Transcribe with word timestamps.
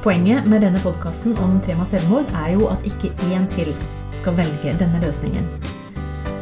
Poenget 0.00 0.46
med 0.48 0.62
denne 0.64 0.80
podkasten 0.80 1.34
om 1.44 1.58
tema 1.60 1.84
selvmord 1.84 2.30
er 2.40 2.54
jo 2.54 2.70
at 2.72 2.86
ikke 2.88 3.10
én 3.28 3.42
til 3.52 3.68
skal 4.16 4.32
velge 4.38 4.72
denne 4.80 4.96
løsningen. 5.02 5.44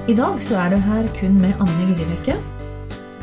I 0.07 0.15
dag 0.15 0.37
så 0.39 0.61
er 0.63 0.71
du 0.71 0.77
her 0.79 1.09
kun 1.17 1.35
med 1.43 1.59
Anne 1.59 1.89
Lillebekke, 1.89 2.37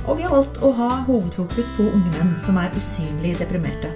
og 0.03 0.17
vi 0.17 0.25
har 0.25 0.33
valgt 0.35 0.59
å 0.59 0.73
ha 0.75 0.89
hovedfokus 1.05 1.69
på 1.77 1.85
unge 1.87 2.11
menn 2.17 2.33
som 2.35 2.59
er 2.59 2.75
usynlig 2.75 3.37
deprimerte. 3.39 3.93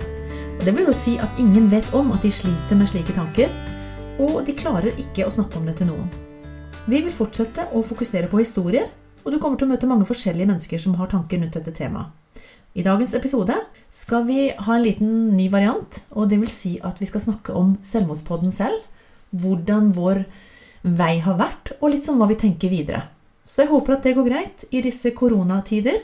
Og 0.53 0.63
det 0.63 0.75
vil 0.77 0.87
jo 0.87 0.95
si 0.95 1.17
at 1.19 1.43
ingen 1.43 1.67
vet 1.73 1.91
om 1.99 2.13
at 2.15 2.23
de 2.23 2.31
sliter 2.31 2.79
med 2.79 2.87
slike 2.87 3.17
tanker, 3.19 3.51
og 4.23 4.39
de 4.47 4.55
klarer 4.55 4.95
ikke 4.95 5.27
å 5.27 5.35
snakke 5.35 5.59
om 5.59 5.67
det 5.67 5.75
til 5.81 5.91
noen. 5.91 6.07
Vi 6.87 7.03
vil 7.03 7.19
fortsette 7.19 7.67
å 7.75 7.83
fokusere 7.83 8.31
på 8.31 8.39
historier, 8.39 8.87
og 9.25 9.35
du 9.35 9.43
kommer 9.43 9.59
til 9.59 9.67
å 9.67 9.75
møte 9.75 9.91
mange 9.91 10.07
forskjellige 10.07 10.47
mennesker 10.55 10.87
som 10.87 10.95
har 11.03 11.11
tanker 11.11 11.43
rundt 11.43 11.59
dette 11.59 11.75
temaet. 11.83 12.15
I 12.77 12.83
dagens 12.85 13.15
episode 13.17 13.55
skal 13.89 14.27
vi 14.27 14.49
ha 14.53 14.75
en 14.75 14.83
liten 14.85 15.13
ny 15.33 15.47
variant, 15.49 16.03
og 16.13 16.29
det 16.29 16.37
vil 16.37 16.51
si 16.51 16.75
at 16.85 16.99
vi 17.01 17.07
skal 17.09 17.23
snakke 17.23 17.55
om 17.57 17.73
selvmordspodden 17.81 18.53
selv. 18.53 18.83
Hvordan 19.33 19.89
vår 19.97 20.23
vei 20.83 21.15
har 21.23 21.39
vært, 21.39 21.73
og 21.79 21.93
litt 21.93 22.05
sånn 22.05 22.19
hva 22.21 22.29
vi 22.29 22.37
tenker 22.39 22.69
videre. 22.69 23.07
Så 23.41 23.63
jeg 23.63 23.71
håper 23.71 23.95
at 23.95 24.05
det 24.05 24.13
går 24.17 24.27
greit 24.29 24.65
i 24.69 24.83
disse 24.85 25.09
koronatider. 25.17 25.97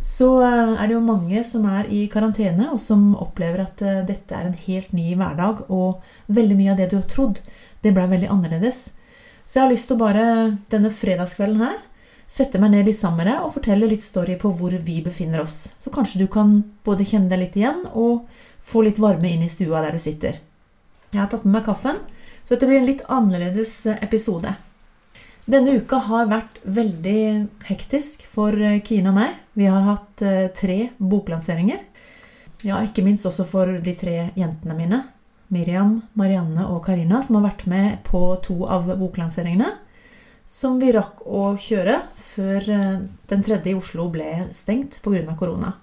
Så 0.00 0.30
eh, 0.46 0.74
er 0.78 0.88
det 0.88 0.94
jo 0.94 1.04
mange 1.04 1.42
som 1.44 1.66
er 1.68 1.90
i 1.92 2.06
karantene, 2.08 2.70
og 2.72 2.80
som 2.80 3.10
opplever 3.18 3.66
at 3.66 3.82
eh, 3.84 4.00
dette 4.08 4.32
er 4.32 4.48
en 4.48 4.56
helt 4.64 4.94
ny 4.96 5.10
hverdag, 5.12 5.66
og 5.68 6.00
veldig 6.32 6.56
mye 6.56 6.72
av 6.72 6.80
det 6.80 6.88
du 6.92 6.96
har 7.02 7.08
trodd, 7.10 7.42
det 7.84 7.92
ble 7.92 8.06
veldig 8.08 8.30
annerledes. 8.32 8.88
Så 9.44 9.58
jeg 9.58 9.66
har 9.66 9.74
lyst 9.74 9.90
til 9.90 9.98
å 9.98 10.02
bare 10.06 10.24
denne 10.72 10.92
fredagskvelden 10.92 11.66
her 11.66 11.76
sette 12.28 12.60
meg 12.60 12.74
ned 12.74 12.86
litt 12.86 12.98
sammen 12.98 13.22
med 13.22 13.30
deg 13.30 13.44
og 13.44 13.54
fortelle 13.54 13.88
litt 13.88 14.04
story 14.04 14.36
på 14.40 14.50
hvor 14.58 14.74
vi 14.84 15.00
befinner 15.04 15.40
oss. 15.42 15.72
Så 15.80 15.90
kanskje 15.92 16.20
du 16.22 16.26
kan 16.30 16.60
både 16.84 17.06
kjenne 17.08 17.32
deg 17.32 17.40
litt 17.40 17.56
igjen 17.56 17.86
og 17.96 18.28
få 18.60 18.84
litt 18.84 19.00
varme 19.00 19.30
inn 19.32 19.46
i 19.46 19.50
stua 19.50 19.80
der 19.84 19.96
du 19.96 20.02
sitter. 20.02 20.38
Jeg 21.08 21.22
har 21.22 21.30
tatt 21.32 21.46
med 21.48 21.56
meg 21.56 21.66
kaffen, 21.66 22.02
så 22.44 22.54
dette 22.54 22.68
blir 22.68 22.82
en 22.82 22.88
litt 22.88 23.04
annerledes 23.08 23.72
episode. 23.96 24.52
Denne 25.48 25.78
uka 25.80 26.02
har 26.04 26.28
vært 26.28 26.60
veldig 26.68 27.20
hektisk 27.70 28.26
for 28.28 28.52
Kine 28.84 29.08
og 29.08 29.16
meg. 29.16 29.38
Vi 29.56 29.64
har 29.64 29.86
hatt 29.86 30.20
eh, 30.20 30.50
tre 30.52 30.90
boklanseringer. 31.00 31.80
Ja, 32.66 32.82
ikke 32.84 33.06
minst 33.06 33.24
også 33.24 33.46
for 33.48 33.78
de 33.80 33.94
tre 33.96 34.18
jentene 34.36 34.76
mine. 34.76 34.98
Miriam, 35.48 36.02
Marianne 36.18 36.66
og 36.68 36.82
Karina, 36.84 37.22
som 37.24 37.38
har 37.38 37.46
vært 37.48 37.64
med 37.70 38.02
på 38.04 38.20
to 38.44 38.66
av 38.68 38.90
boklanseringene 39.00 39.70
som 40.48 40.78
vi 40.80 40.94
rakk 40.96 41.20
å 41.28 41.52
kjøre 41.60 41.98
før 42.30 42.70
eh, 42.72 43.04
den 43.28 43.44
tredje 43.44 43.74
i 43.74 43.76
Oslo 43.76 44.08
ble 44.12 44.48
stengt 44.56 44.96
pga. 45.04 45.36
korona. 45.36 45.74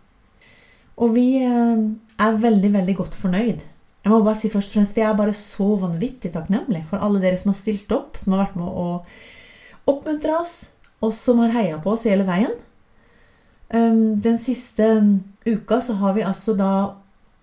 Og 0.98 1.14
vi 1.14 1.28
eh, 1.44 1.86
er 2.18 2.42
veldig, 2.42 2.72
veldig 2.74 2.96
godt 2.98 3.18
fornøyd. 3.20 3.66
Jeg 4.06 4.14
må 4.14 4.22
bare 4.26 4.38
si 4.38 4.50
først 4.50 4.72
og 4.72 4.80
fremst, 4.80 4.96
Vi 4.98 5.02
er 5.06 5.18
bare 5.18 5.34
så 5.34 5.76
vanvittig 5.82 6.34
takknemlige 6.34 6.86
for 6.90 7.02
alle 7.02 7.22
dere 7.22 7.38
som 7.38 7.52
har 7.54 7.60
stilt 7.60 7.92
opp, 7.94 8.18
som 8.18 8.34
har 8.34 8.46
vært 8.46 8.58
med 8.58 8.70
å 8.70 8.88
oppmuntre 9.90 10.34
oss, 10.40 10.56
og 11.02 11.14
som 11.14 11.42
har 11.42 11.54
heia 11.54 11.80
på 11.82 11.94
oss 11.94 12.06
hele 12.10 12.26
veien. 12.26 12.54
Ehm, 13.70 14.16
den 14.22 14.38
siste 14.42 14.86
uka 15.46 15.82
så 15.82 15.98
har 16.02 16.14
vi 16.14 16.26
altså 16.26 16.54
da 16.58 16.72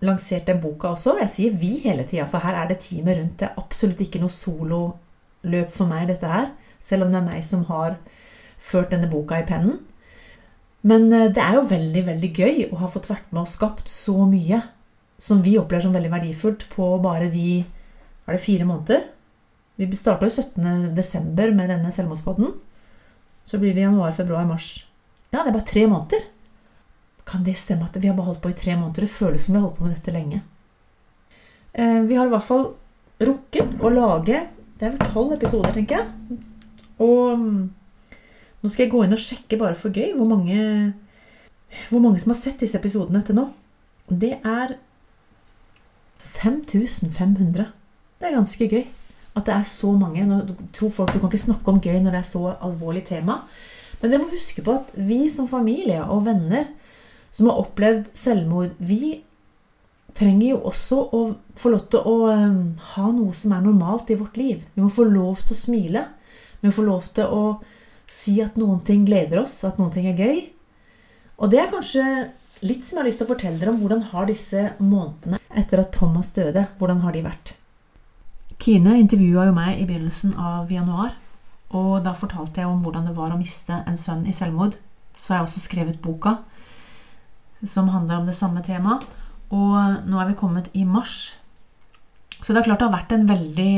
lansert 0.03 0.47
den 0.47 0.59
boka 0.63 0.91
også. 0.95 1.17
Jeg 1.19 1.31
sier 1.31 1.55
vi 1.59 1.77
hele 1.83 2.03
tida, 2.07 2.25
for 2.27 2.43
her 2.43 2.55
er 2.55 2.71
det 2.71 2.79
teamet 2.83 3.19
rundt. 3.19 3.37
Det 3.39 3.47
er 3.47 3.59
absolutt 3.59 3.99
ikke 4.03 4.23
noe 4.23 4.31
sololøp 4.31 5.71
for 5.71 5.87
meg, 5.87 6.07
dette 6.11 6.31
her 6.31 6.51
selv 6.83 7.05
om 7.05 7.13
det 7.13 7.21
er 7.21 7.27
meg 7.29 7.43
som 7.47 7.65
har 7.69 7.97
ført 8.61 8.93
denne 8.93 9.09
boka 9.11 9.39
i 9.39 9.47
pennen. 9.47 9.79
Men 10.83 11.07
eh, 11.15 11.29
det 11.31 11.41
er 11.43 11.57
jo 11.57 11.67
veldig, 11.71 12.05
veldig 12.11 12.31
gøy 12.35 12.63
å 12.69 12.81
ha 12.83 12.91
fått 12.91 13.09
vært 13.11 13.31
med 13.31 13.45
og 13.45 13.51
skapt 13.51 13.91
så 13.91 14.17
mye 14.27 14.61
som 15.23 15.41
vi 15.43 15.55
opplever 15.59 15.85
som 15.85 15.95
veldig 15.95 16.11
verdifullt 16.11 16.67
på 16.73 16.89
bare 17.03 17.31
de 17.31 17.63
var 18.25 18.35
det 18.35 18.43
fire 18.43 18.67
måneder. 18.67 19.05
Vi 19.79 19.87
starta 19.97 20.27
jo 20.27 20.43
17.12. 20.43 21.55
med 21.55 21.71
denne 21.71 21.91
selvmordspodden. 21.91 22.53
Så 23.43 23.59
blir 23.59 23.73
det 23.75 23.83
januar, 23.83 24.13
februar, 24.15 24.45
mars. 24.47 24.85
Ja, 25.31 25.41
det 25.41 25.51
er 25.51 25.57
bare 25.57 25.67
tre 25.67 25.85
måneder. 25.87 26.27
Kan 27.27 27.43
det 27.43 27.55
stemme 27.59 27.87
at 27.87 27.97
vi 27.99 28.07
har 28.07 28.15
bare 28.15 28.29
holdt 28.31 28.43
på 28.43 28.51
i 28.51 28.57
tre 28.57 28.75
måneder? 28.77 29.07
Det 29.07 29.11
føles 29.11 29.45
som 29.45 29.55
vi 29.55 29.59
har 29.59 29.65
holdt 29.67 29.79
på 29.79 29.87
med 29.87 29.95
dette 29.95 30.15
lenge. 30.15 30.41
Eh, 31.73 32.01
vi 32.07 32.15
har 32.19 32.27
i 32.27 32.33
hvert 32.33 32.47
fall 32.47 32.67
rukket 33.23 33.79
å 33.81 33.89
lage 33.89 34.43
Det 34.77 34.87
er 34.87 34.95
vel 34.97 35.13
tolv 35.13 35.33
episoder, 35.35 35.71
tenker 35.71 36.01
jeg. 36.01 36.39
Og 37.01 37.39
mm, 37.39 37.61
nå 38.61 38.71
skal 38.71 38.85
jeg 38.85 38.93
gå 38.93 39.03
inn 39.03 39.15
og 39.15 39.21
sjekke 39.21 39.59
bare 39.59 39.77
for 39.79 39.93
gøy 39.93 40.13
hvor 40.17 40.29
mange, 40.29 40.57
hvor 41.89 42.03
mange 42.03 42.21
som 42.21 42.33
har 42.33 42.39
sett 42.39 42.61
disse 42.63 42.79
episodene 42.79 43.23
til 43.25 43.37
nå. 43.39 43.47
Det 44.09 44.35
er 44.39 44.75
5500. 46.33 47.65
Det 48.19 48.29
er 48.29 48.37
ganske 48.37 48.69
gøy 48.69 48.85
at 49.33 49.45
det 49.47 49.55
er 49.55 49.67
så 49.67 49.91
mange. 49.97 50.25
Nå 50.27 50.41
tror 50.75 50.93
folk 50.93 51.13
Du 51.13 51.19
kan 51.19 51.29
ikke 51.31 51.45
snakke 51.47 51.71
om 51.71 51.81
gøy 51.81 51.99
når 51.99 52.15
det 52.15 52.21
er 52.21 52.29
så 52.29 52.55
alvorlig 52.61 53.05
tema. 53.09 53.41
Men 54.01 54.11
dere 54.11 54.23
må 54.23 54.33
huske 54.33 54.63
på 54.63 54.77
at 54.81 54.95
vi 54.99 55.25
som 55.31 55.47
familie 55.47 56.01
og 56.03 56.25
venner 56.27 56.71
som 57.33 57.47
har 57.49 57.61
opplevd 57.63 58.11
selvmord, 58.13 58.75
vi 58.77 59.23
trenger 60.13 60.51
jo 60.51 60.57
også 60.69 60.99
å 61.15 61.21
få 61.57 61.71
lov 61.73 61.87
til 61.89 62.03
å 62.05 62.17
um, 62.29 62.57
ha 62.93 63.05
noe 63.09 63.33
som 63.33 63.55
er 63.55 63.63
normalt 63.65 64.11
i 64.13 64.17
vårt 64.19 64.37
liv. 64.37 64.61
Vi 64.75 64.83
må 64.83 64.91
få 64.93 65.07
lov 65.09 65.41
til 65.41 65.55
å 65.55 65.57
smile 65.57 66.03
med 66.63 66.71
å 66.71 66.75
få 66.77 66.85
lov 66.87 67.09
til 67.15 67.27
å 67.27 67.43
si 68.09 68.37
at 68.43 68.55
noen 68.59 68.81
ting 68.85 69.03
gleder 69.07 69.43
oss, 69.43 69.59
at 69.67 69.79
noen 69.79 69.91
ting 69.93 70.07
er 70.09 70.19
gøy. 70.19 70.39
Og 71.43 71.51
det 71.51 71.59
er 71.61 71.71
kanskje 71.71 72.05
litt 72.63 72.85
som 72.85 72.97
jeg 72.97 73.01
har 73.01 73.09
lyst 73.09 73.21
til 73.21 73.27
å 73.27 73.33
fortelle 73.33 73.59
dere 73.59 73.73
om 73.73 73.81
hvordan 73.81 74.05
har 74.13 74.29
disse 74.29 74.69
månedene 74.79 75.41
etter 75.59 75.83
at 75.83 75.91
Thomas 75.95 76.31
døde, 76.35 76.67
hvordan 76.79 77.03
har 77.03 77.15
de 77.15 77.25
vært? 77.25 77.55
Kine 78.63 78.95
intervjua 79.01 79.49
jo 79.49 79.55
meg 79.57 79.81
i 79.81 79.87
begynnelsen 79.89 80.37
av 80.39 80.71
januar, 80.71 81.17
og 81.75 82.03
da 82.05 82.13
fortalte 82.15 82.61
jeg 82.61 82.69
om 82.69 82.79
hvordan 82.85 83.09
det 83.09 83.15
var 83.17 83.33
å 83.33 83.39
miste 83.39 83.81
en 83.89 83.99
sønn 83.99 84.23
i 84.29 84.35
selvmord. 84.35 84.77
Så 85.17 85.33
har 85.33 85.41
jeg 85.41 85.49
også 85.49 85.63
skrevet 85.65 86.01
boka 86.03 86.37
som 87.65 87.89
handler 87.89 88.21
om 88.21 88.27
det 88.27 88.35
samme 88.37 88.63
temaet. 88.63 89.03
Og 89.53 90.07
nå 90.09 90.19
er 90.19 90.29
vi 90.29 90.37
kommet 90.37 90.69
i 90.77 90.85
mars. 90.85 91.35
Så 92.41 92.51
det 92.51 92.61
er 92.61 92.67
klart 92.67 92.81
det 92.81 92.89
har 92.89 92.97
vært 92.97 93.13
en 93.15 93.27
veldig 93.29 93.75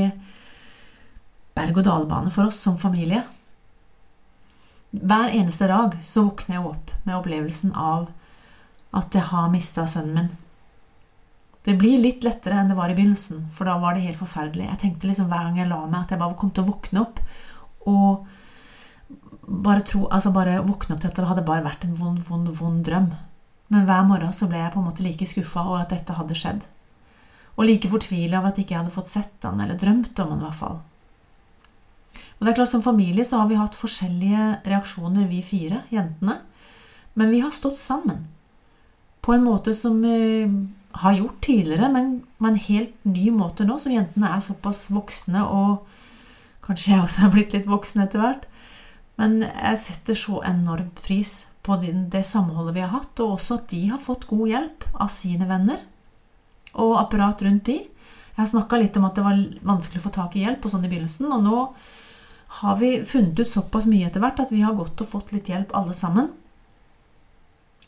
berg-og-dal-bane 1.56 2.32
for 2.34 2.50
oss 2.50 2.60
som 2.62 2.78
familie. 2.78 3.24
Hver 4.96 5.34
eneste 5.36 5.68
dag 5.72 5.98
så 6.04 6.24
våkner 6.28 6.58
jeg 6.58 6.70
opp 6.70 6.92
med 7.04 7.18
opplevelsen 7.18 7.76
av 7.76 8.10
at 8.96 9.16
jeg 9.16 9.28
har 9.32 9.52
mista 9.52 9.86
sønnen 9.90 10.20
min. 10.20 10.34
Det 11.66 11.74
blir 11.80 11.98
litt 11.98 12.24
lettere 12.24 12.60
enn 12.62 12.70
det 12.70 12.78
var 12.78 12.92
i 12.94 12.96
begynnelsen, 12.98 13.48
for 13.56 13.66
da 13.66 13.80
var 13.82 13.96
det 13.96 14.06
helt 14.06 14.20
forferdelig. 14.20 14.68
Jeg 14.70 14.82
tenkte 14.84 15.10
liksom 15.10 15.32
hver 15.32 15.48
gang 15.48 15.58
jeg 15.60 15.70
la 15.72 15.82
meg, 15.88 16.04
at 16.04 16.14
jeg 16.14 16.22
bare 16.22 16.38
kom 16.38 16.52
til 16.54 16.62
å 16.62 16.70
våkne 16.70 17.02
opp 17.02 17.22
og 17.90 18.28
bare, 19.46 19.82
tro, 19.86 20.06
altså 20.14 20.32
bare 20.34 20.60
våkne 20.66 20.96
opp 20.96 21.02
til 21.02 21.10
at 21.10 21.18
det 21.18 21.28
hadde 21.30 21.46
bare 21.48 21.66
vært 21.66 21.88
en 21.88 21.98
vond, 21.98 22.22
vond, 22.28 22.52
vond 22.60 22.86
drøm. 22.86 23.10
Men 23.74 23.88
hver 23.90 24.06
morgen 24.06 24.34
så 24.34 24.48
ble 24.50 24.62
jeg 24.62 24.74
på 24.74 24.82
en 24.82 24.88
måte 24.88 25.06
like 25.06 25.28
skuffa 25.30 25.66
over 25.66 25.84
at 25.84 25.94
dette 25.94 26.18
hadde 26.18 26.38
skjedd. 26.38 26.66
Og 27.56 27.66
like 27.66 27.90
fortvila 27.90 28.40
over 28.40 28.52
at 28.52 28.60
jeg 28.60 28.68
ikke 28.68 28.80
hadde 28.84 28.94
fått 28.94 29.10
sett 29.12 29.48
han, 29.48 29.62
eller 29.64 29.80
drømt 29.80 30.22
om 30.22 30.36
han 30.36 30.44
i 30.44 30.46
hvert 30.46 30.60
fall. 30.60 30.80
Og 32.46 32.52
det 32.52 32.54
er 32.54 32.60
klart 32.60 32.70
Som 32.76 32.86
familie 32.86 33.26
så 33.26 33.40
har 33.42 33.48
vi 33.50 33.58
hatt 33.58 33.74
forskjellige 33.74 34.48
reaksjoner, 34.70 35.26
vi 35.26 35.42
fire 35.42 35.80
jentene. 35.90 36.36
Men 37.18 37.32
vi 37.34 37.40
har 37.42 37.50
stått 37.50 37.80
sammen. 37.80 38.28
På 39.26 39.34
en 39.34 39.42
måte 39.42 39.74
som 39.74 39.98
vi 40.04 40.46
har 40.94 41.16
gjort 41.18 41.40
tidligere, 41.42 41.90
men 41.90 42.20
på 42.38 42.46
en 42.46 42.60
helt 42.68 43.00
ny 43.02 43.32
måte 43.34 43.66
nå, 43.66 43.80
som 43.82 43.96
jentene 43.96 44.30
er 44.30 44.44
såpass 44.46 44.92
voksne, 44.94 45.42
og 45.42 45.88
kanskje 46.68 46.94
jeg 46.94 47.02
også 47.02 47.26
er 47.26 47.34
blitt 47.34 47.58
litt 47.58 47.66
voksen 47.66 48.06
etter 48.06 48.22
hvert. 48.22 48.46
Men 49.18 49.42
jeg 49.42 49.82
setter 49.82 50.22
så 50.22 50.44
enormt 50.46 51.02
pris 51.02 51.48
på 51.66 51.80
det 51.82 52.24
samholdet 52.30 52.78
vi 52.78 52.86
har 52.86 52.94
hatt, 52.94 53.26
og 53.26 53.40
også 53.40 53.58
at 53.58 53.68
de 53.74 53.82
har 53.90 54.06
fått 54.06 54.30
god 54.30 54.54
hjelp 54.54 54.88
av 54.94 55.10
sine 55.10 55.50
venner 55.50 55.82
og 56.78 57.00
apparat 57.02 57.42
rundt 57.42 57.66
de. 57.74 57.82
Jeg 57.82 58.38
har 58.38 58.54
snakka 58.54 58.78
litt 58.78 59.02
om 59.02 59.10
at 59.10 59.18
det 59.18 59.26
var 59.26 59.44
vanskelig 59.66 60.04
å 60.04 60.08
få 60.12 60.14
tak 60.14 60.38
i 60.38 60.46
hjelp 60.46 60.62
og 60.62 60.76
sånn 60.76 60.86
i 60.86 60.94
begynnelsen, 60.94 61.34
og 61.34 61.42
nå 61.42 61.60
har 62.48 62.76
vi 62.78 63.04
funnet 63.06 63.40
ut 63.40 63.50
såpass 63.50 63.88
mye 63.90 64.08
etter 64.08 64.24
hvert 64.24 64.40
at 64.40 64.52
vi 64.54 64.64
har 64.64 64.76
gått 64.78 65.02
og 65.02 65.10
fått 65.10 65.34
litt 65.36 65.50
hjelp 65.52 65.74
alle 65.76 65.94
sammen. 65.98 66.30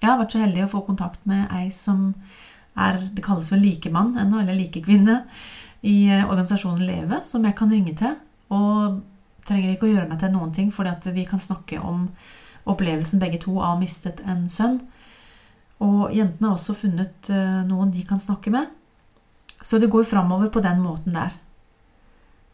Jeg 0.02 0.10
har 0.10 0.20
vært 0.20 0.36
så 0.36 0.42
heldig 0.44 0.66
å 0.66 0.72
få 0.72 0.84
kontakt 0.86 1.24
med 1.30 1.48
ei 1.54 1.70
som 1.74 2.12
er 2.78 3.00
Det 3.14 3.24
kalles 3.26 3.50
vel 3.50 3.64
likemann 3.66 4.18
ennå, 4.22 4.40
eller 4.40 4.54
likekvinne. 4.54 5.24
i 5.82 6.10
eh, 6.10 6.30
organisasjonen 6.30 6.86
Leve 6.86 7.22
som 7.24 7.46
jeg 7.46 7.56
kan 7.58 7.72
ringe 7.72 7.96
til. 7.98 8.16
Og 8.50 9.02
trenger 9.48 9.74
ikke 9.74 9.88
å 9.88 9.94
gjøre 9.94 10.10
meg 10.10 10.20
til 10.20 10.32
noen 10.34 10.54
ting, 10.54 10.70
at 10.72 11.06
vi 11.14 11.26
kan 11.26 11.40
snakke 11.40 11.80
om 11.80 12.10
opplevelsen 12.66 13.20
begge 13.20 13.40
to 13.40 13.56
av 13.58 13.58
å 13.58 13.72
ha 13.72 13.80
mistet 13.80 14.22
en 14.26 14.48
sønn. 14.50 14.82
Og 15.80 16.14
jentene 16.14 16.50
har 16.50 16.58
også 16.58 16.74
funnet 16.74 17.30
eh, 17.30 17.64
noen 17.66 17.92
de 17.92 18.04
kan 18.06 18.20
snakke 18.20 18.52
med. 18.52 18.68
Så 19.62 19.80
det 19.80 19.90
går 19.90 20.04
framover 20.04 20.50
på 20.50 20.62
den 20.62 20.82
måten 20.82 21.14
der. 21.14 21.34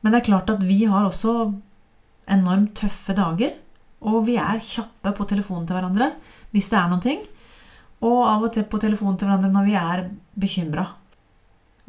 Men 0.02 0.12
det 0.12 0.22
er 0.22 0.30
klart 0.30 0.50
at 0.50 0.64
vi 0.64 0.84
har 0.86 1.08
også 1.08 1.54
enormt 2.32 2.74
tøffe 2.80 3.16
dager. 3.18 3.56
Og 4.04 4.26
vi 4.28 4.36
er 4.42 4.64
kjappe 4.64 5.14
på 5.16 5.28
telefonen 5.30 5.68
til 5.68 5.78
hverandre 5.78 6.10
hvis 6.54 6.70
det 6.72 6.80
er 6.80 6.90
noen 6.92 7.04
ting. 7.04 7.24
Og 8.04 8.20
av 8.28 8.44
og 8.44 8.52
til 8.56 8.68
på 8.68 8.82
telefonen 8.84 9.18
til 9.20 9.30
hverandre 9.30 9.52
når 9.54 9.68
vi 9.70 9.78
er 9.80 10.04
bekymra. 10.40 10.86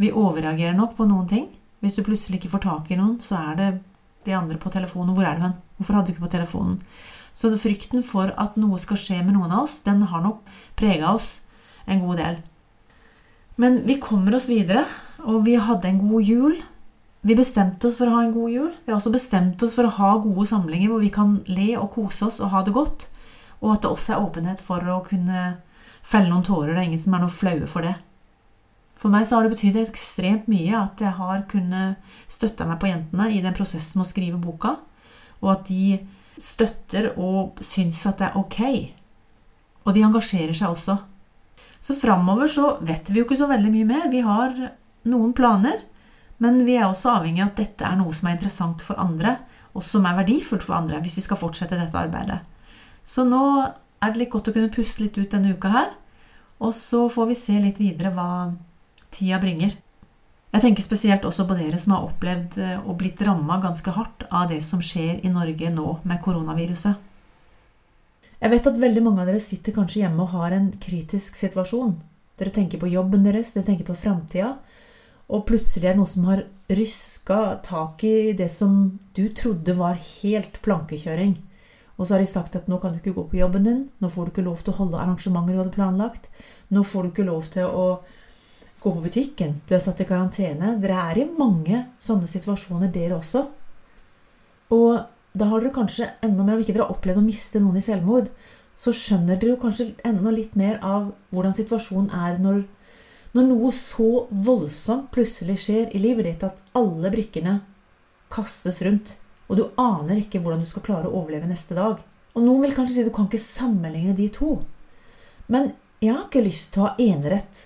Vi 0.00 0.12
overreagerer 0.14 0.76
nok 0.76 0.96
på 0.98 1.06
noen 1.10 1.26
ting. 1.31 1.50
Hvis 1.82 1.98
du 1.98 2.04
plutselig 2.06 2.40
ikke 2.40 2.54
får 2.54 2.64
tak 2.64 2.90
i 2.94 2.98
noen, 2.98 3.19
så 3.20 3.36
er 3.50 3.58
det 3.58 3.69
de 4.25 4.34
andre 4.34 4.58
på 4.58 4.72
telefonen. 4.72 5.14
Hvor 5.14 5.26
er 5.26 5.36
du 5.36 5.44
hen? 5.44 5.58
Hvorfor 5.76 5.98
hadde 5.98 6.08
du 6.08 6.14
ikke 6.14 6.26
på 6.26 6.34
telefonen? 6.36 6.78
Så 7.34 7.50
frykten 7.58 8.04
for 8.06 8.31
at 8.38 8.56
noe 8.56 8.78
skal 8.78 8.98
skje 9.00 9.19
med 9.25 9.34
noen 9.34 9.52
av 9.52 9.66
oss, 9.66 9.81
den 9.82 10.04
har 10.06 10.22
nok 10.22 10.44
prega 10.78 11.10
oss 11.10 11.40
en 11.90 12.02
god 12.06 12.20
del. 12.22 12.38
Men 13.60 13.82
vi 13.86 13.98
kommer 14.02 14.36
oss 14.38 14.48
videre, 14.50 14.84
og 15.26 15.44
vi 15.46 15.58
hadde 15.58 15.90
en 15.90 16.00
god 16.02 16.22
jul. 16.26 16.56
Vi 17.25 17.37
bestemte 17.37 17.88
oss 17.88 17.97
for 17.97 18.11
å 18.11 18.19
ha 18.19 18.23
en 18.26 18.35
god 18.35 18.53
jul. 18.53 18.73
Vi 18.85 18.93
har 18.93 18.99
også 18.99 19.12
bestemt 19.15 19.62
oss 19.65 19.79
for 19.79 19.88
å 19.88 19.94
ha 19.97 20.11
gode 20.21 20.44
samlinger 20.50 20.91
hvor 20.93 21.00
vi 21.00 21.12
kan 21.12 21.38
le 21.49 21.71
og 21.81 21.94
kose 21.94 22.26
oss 22.26 22.41
og 22.44 22.50
ha 22.53 22.61
det 22.67 22.75
godt. 22.76 23.06
Og 23.62 23.71
at 23.73 23.85
det 23.85 23.93
også 23.94 24.12
er 24.12 24.26
åpenhet 24.26 24.61
for 24.61 24.85
å 24.93 24.99
kunne 25.06 25.44
felle 26.05 26.29
noen 26.29 26.44
tårer. 26.44 26.75
Det 26.75 26.82
er 26.82 26.91
ingen 26.91 27.00
som 27.00 27.17
er 27.17 27.25
noe 27.25 27.32
flaue 27.32 27.69
for 27.71 27.87
det. 27.87 27.94
For 29.00 29.12
meg 29.12 29.25
så 29.25 29.38
har 29.38 29.47
det 29.47 29.55
betydd 29.55 29.79
ekstremt 29.81 30.50
mye 30.53 30.76
at 30.79 31.00
jeg 31.00 31.17
har 31.17 31.47
kunnet 31.49 32.12
støtte 32.31 32.67
meg 32.69 32.79
på 32.82 32.91
jentene 32.93 33.31
i 33.32 33.41
den 33.44 33.56
prosessen 33.56 33.99
med 33.99 34.06
å 34.06 34.12
skrive 34.12 34.41
boka, 34.41 34.77
og 35.41 35.49
at 35.56 35.65
de 35.69 35.99
støtter 36.41 37.11
og 37.20 37.61
syns 37.65 38.03
at 38.09 38.20
det 38.20 38.29
er 38.29 38.38
ok. 38.38 38.61
Og 39.85 39.97
de 39.97 40.05
engasjerer 40.06 40.56
seg 40.56 40.77
også. 40.77 40.99
Så 41.85 41.97
framover 42.00 42.49
så 42.49 42.77
vet 42.85 43.11
vi 43.11 43.20
jo 43.20 43.27
ikke 43.27 43.41
så 43.41 43.49
veldig 43.50 43.73
mye 43.75 43.88
mer. 43.88 44.06
Vi 44.12 44.23
har 44.25 44.55
noen 45.09 45.35
planer, 45.37 45.82
men 46.42 46.64
vi 46.66 46.78
er 46.78 46.88
også 46.88 47.19
avhengig 47.19 47.44
av 47.44 47.52
at 47.52 47.60
dette 47.62 47.86
er 47.86 47.98
noe 47.98 48.14
som 48.14 48.28
er 48.28 48.36
interessant 48.36 48.82
for 48.82 48.98
andre, 49.00 49.36
og 49.75 49.84
som 49.86 50.06
er 50.06 50.19
verdifullt 50.19 50.64
for 50.64 50.76
andre, 50.78 51.00
hvis 51.02 51.19
vi 51.19 51.25
skal 51.25 51.38
fortsette 51.40 51.78
dette 51.78 51.98
arbeidet. 51.98 52.40
Så 53.04 53.26
nå 53.26 53.44
er 53.64 54.12
det 54.12 54.20
litt 54.20 54.32
godt 54.32 54.50
å 54.50 54.54
kunne 54.54 54.72
puste 54.72 55.04
litt 55.04 55.19
ut 55.19 55.31
denne 55.31 55.54
uka 55.54 55.70
her, 55.72 55.94
og 56.62 56.75
så 56.76 57.06
får 57.10 57.31
vi 57.31 57.38
se 57.38 57.56
litt 57.60 57.81
videre 57.82 58.12
hva 58.14 58.28
tida 59.14 59.40
bringer. 59.42 59.75
Jeg 60.54 60.62
tenker 60.62 60.86
spesielt 60.86 61.25
også 61.26 61.48
på 61.48 61.56
dere 61.58 61.78
som 61.82 61.96
har 61.96 62.04
opplevd 62.06 62.60
eh, 62.62 62.76
og 62.84 62.94
blitt 63.00 63.22
ramma 63.26 63.58
ganske 63.62 63.90
hardt 63.96 64.22
av 64.31 64.46
det 64.52 64.60
som 64.62 64.82
skjer 64.82 65.25
i 65.26 65.32
Norge 65.32 65.70
nå 65.75 65.96
med 66.06 66.22
koronaviruset. 66.22 67.10
Jeg 68.38 68.52
vet 68.52 68.69
at 68.70 68.78
veldig 68.78 69.02
mange 69.02 69.22
av 69.22 69.31
dere 69.31 69.42
sitter 69.42 69.75
kanskje 69.75 70.04
hjemme 70.04 70.22
og 70.22 70.34
har 70.36 70.54
en 70.54 70.69
kritisk 70.78 71.34
situasjon. 71.38 71.96
Dere 72.38 72.52
tenker 72.54 72.78
på 72.78 72.90
jobben 72.92 73.26
deres, 73.26 73.50
dere 73.54 73.66
tenker 73.66 73.88
på 73.88 73.96
framtida, 73.98 74.52
og 75.29 75.47
plutselig 75.49 75.88
er 75.88 75.94
det 75.94 76.03
noe 76.03 76.11
som 76.11 76.26
har 76.29 76.44
ryska 76.69 77.41
tak 77.65 78.05
i 78.05 78.32
det 78.37 78.50
som 78.53 78.99
du 79.17 79.26
trodde 79.37 79.76
var 79.79 79.97
helt 80.00 80.61
plankekjøring. 80.65 81.38
Og 81.97 82.06
så 82.06 82.17
har 82.17 82.25
de 82.25 82.29
sagt 82.29 82.56
at 82.59 82.69
nå 82.69 82.81
kan 82.82 82.93
du 82.93 82.99
ikke 82.99 83.15
gå 83.17 83.25
på 83.31 83.38
jobben 83.38 83.67
din, 83.67 83.81
nå 84.03 84.11
får 84.11 84.26
du 84.26 84.35
ikke 84.35 84.47
lov 84.49 84.65
til 84.65 84.75
å 84.75 84.79
holde 84.81 85.00
arrangementer 85.00 85.55
du 85.55 85.61
hadde 85.62 85.75
planlagt, 85.76 86.29
nå 86.75 86.82
får 86.82 87.06
du 87.06 87.12
ikke 87.12 87.29
lov 87.29 87.49
til 87.55 87.71
å 87.71 87.87
gå 88.85 88.93
på 88.93 89.05
butikken, 89.05 89.61
du 89.69 89.75
er 89.76 89.82
satt 89.82 90.03
i 90.03 90.09
karantene. 90.09 90.75
Dere 90.82 90.99
er 91.12 91.23
i 91.23 91.29
mange 91.38 91.85
sånne 92.00 92.29
situasjoner, 92.29 92.91
dere 92.93 93.17
også. 93.17 93.47
Og 94.75 94.91
da 95.35 95.49
har 95.50 95.62
dere 95.62 95.75
kanskje 95.75 96.11
enda 96.25 96.44
mer, 96.44 96.59
om 96.59 96.65
ikke 96.65 96.75
dere 96.75 96.88
har 96.88 96.97
opplevd 96.97 97.23
å 97.23 97.25
miste 97.25 97.62
noen 97.62 97.81
i 97.81 97.85
selvmord, 97.85 98.29
så 98.75 98.93
skjønner 98.94 99.38
dere 99.38 99.55
jo 99.55 99.62
kanskje 99.62 99.93
enda 100.06 100.32
litt 100.35 100.59
mer 100.59 100.81
av 100.82 101.12
hvordan 101.35 101.55
situasjonen 101.56 102.11
er 102.15 102.41
når, 102.43 102.65
når 103.34 103.46
noe 103.48 103.70
så 103.75 104.26
voldsomt 104.31 105.10
plutselig 105.14 105.58
skjer 105.64 105.94
i 105.94 106.00
livet 106.02 106.28
ditt 106.28 106.44
at 106.46 106.60
alle 106.78 107.10
brikkene 107.10 107.58
kastes 108.31 108.81
rundt, 108.86 109.16
og 109.50 109.58
du 109.58 109.64
aner 109.81 110.20
ikke 110.20 110.40
hvordan 110.42 110.62
du 110.62 110.69
skal 110.69 110.84
klare 110.86 111.10
å 111.10 111.20
overleve 111.20 111.48
neste 111.50 111.76
dag. 111.76 111.98
Og 112.34 112.42
noen 112.42 112.62
vil 112.64 112.75
kanskje 112.76 112.96
si 112.96 113.02
at 113.02 113.10
du 113.10 113.14
kan 113.14 113.26
ikke 113.28 113.42
sammenligne 113.42 114.14
de 114.16 114.28
to. 114.32 114.56
Men 115.50 115.72
jeg 116.02 116.14
har 116.14 116.26
ikke 116.26 116.44
lyst 116.44 116.72
til 116.75 116.84
å 116.84 116.88
ha 116.88 116.94
enerett 117.02 117.64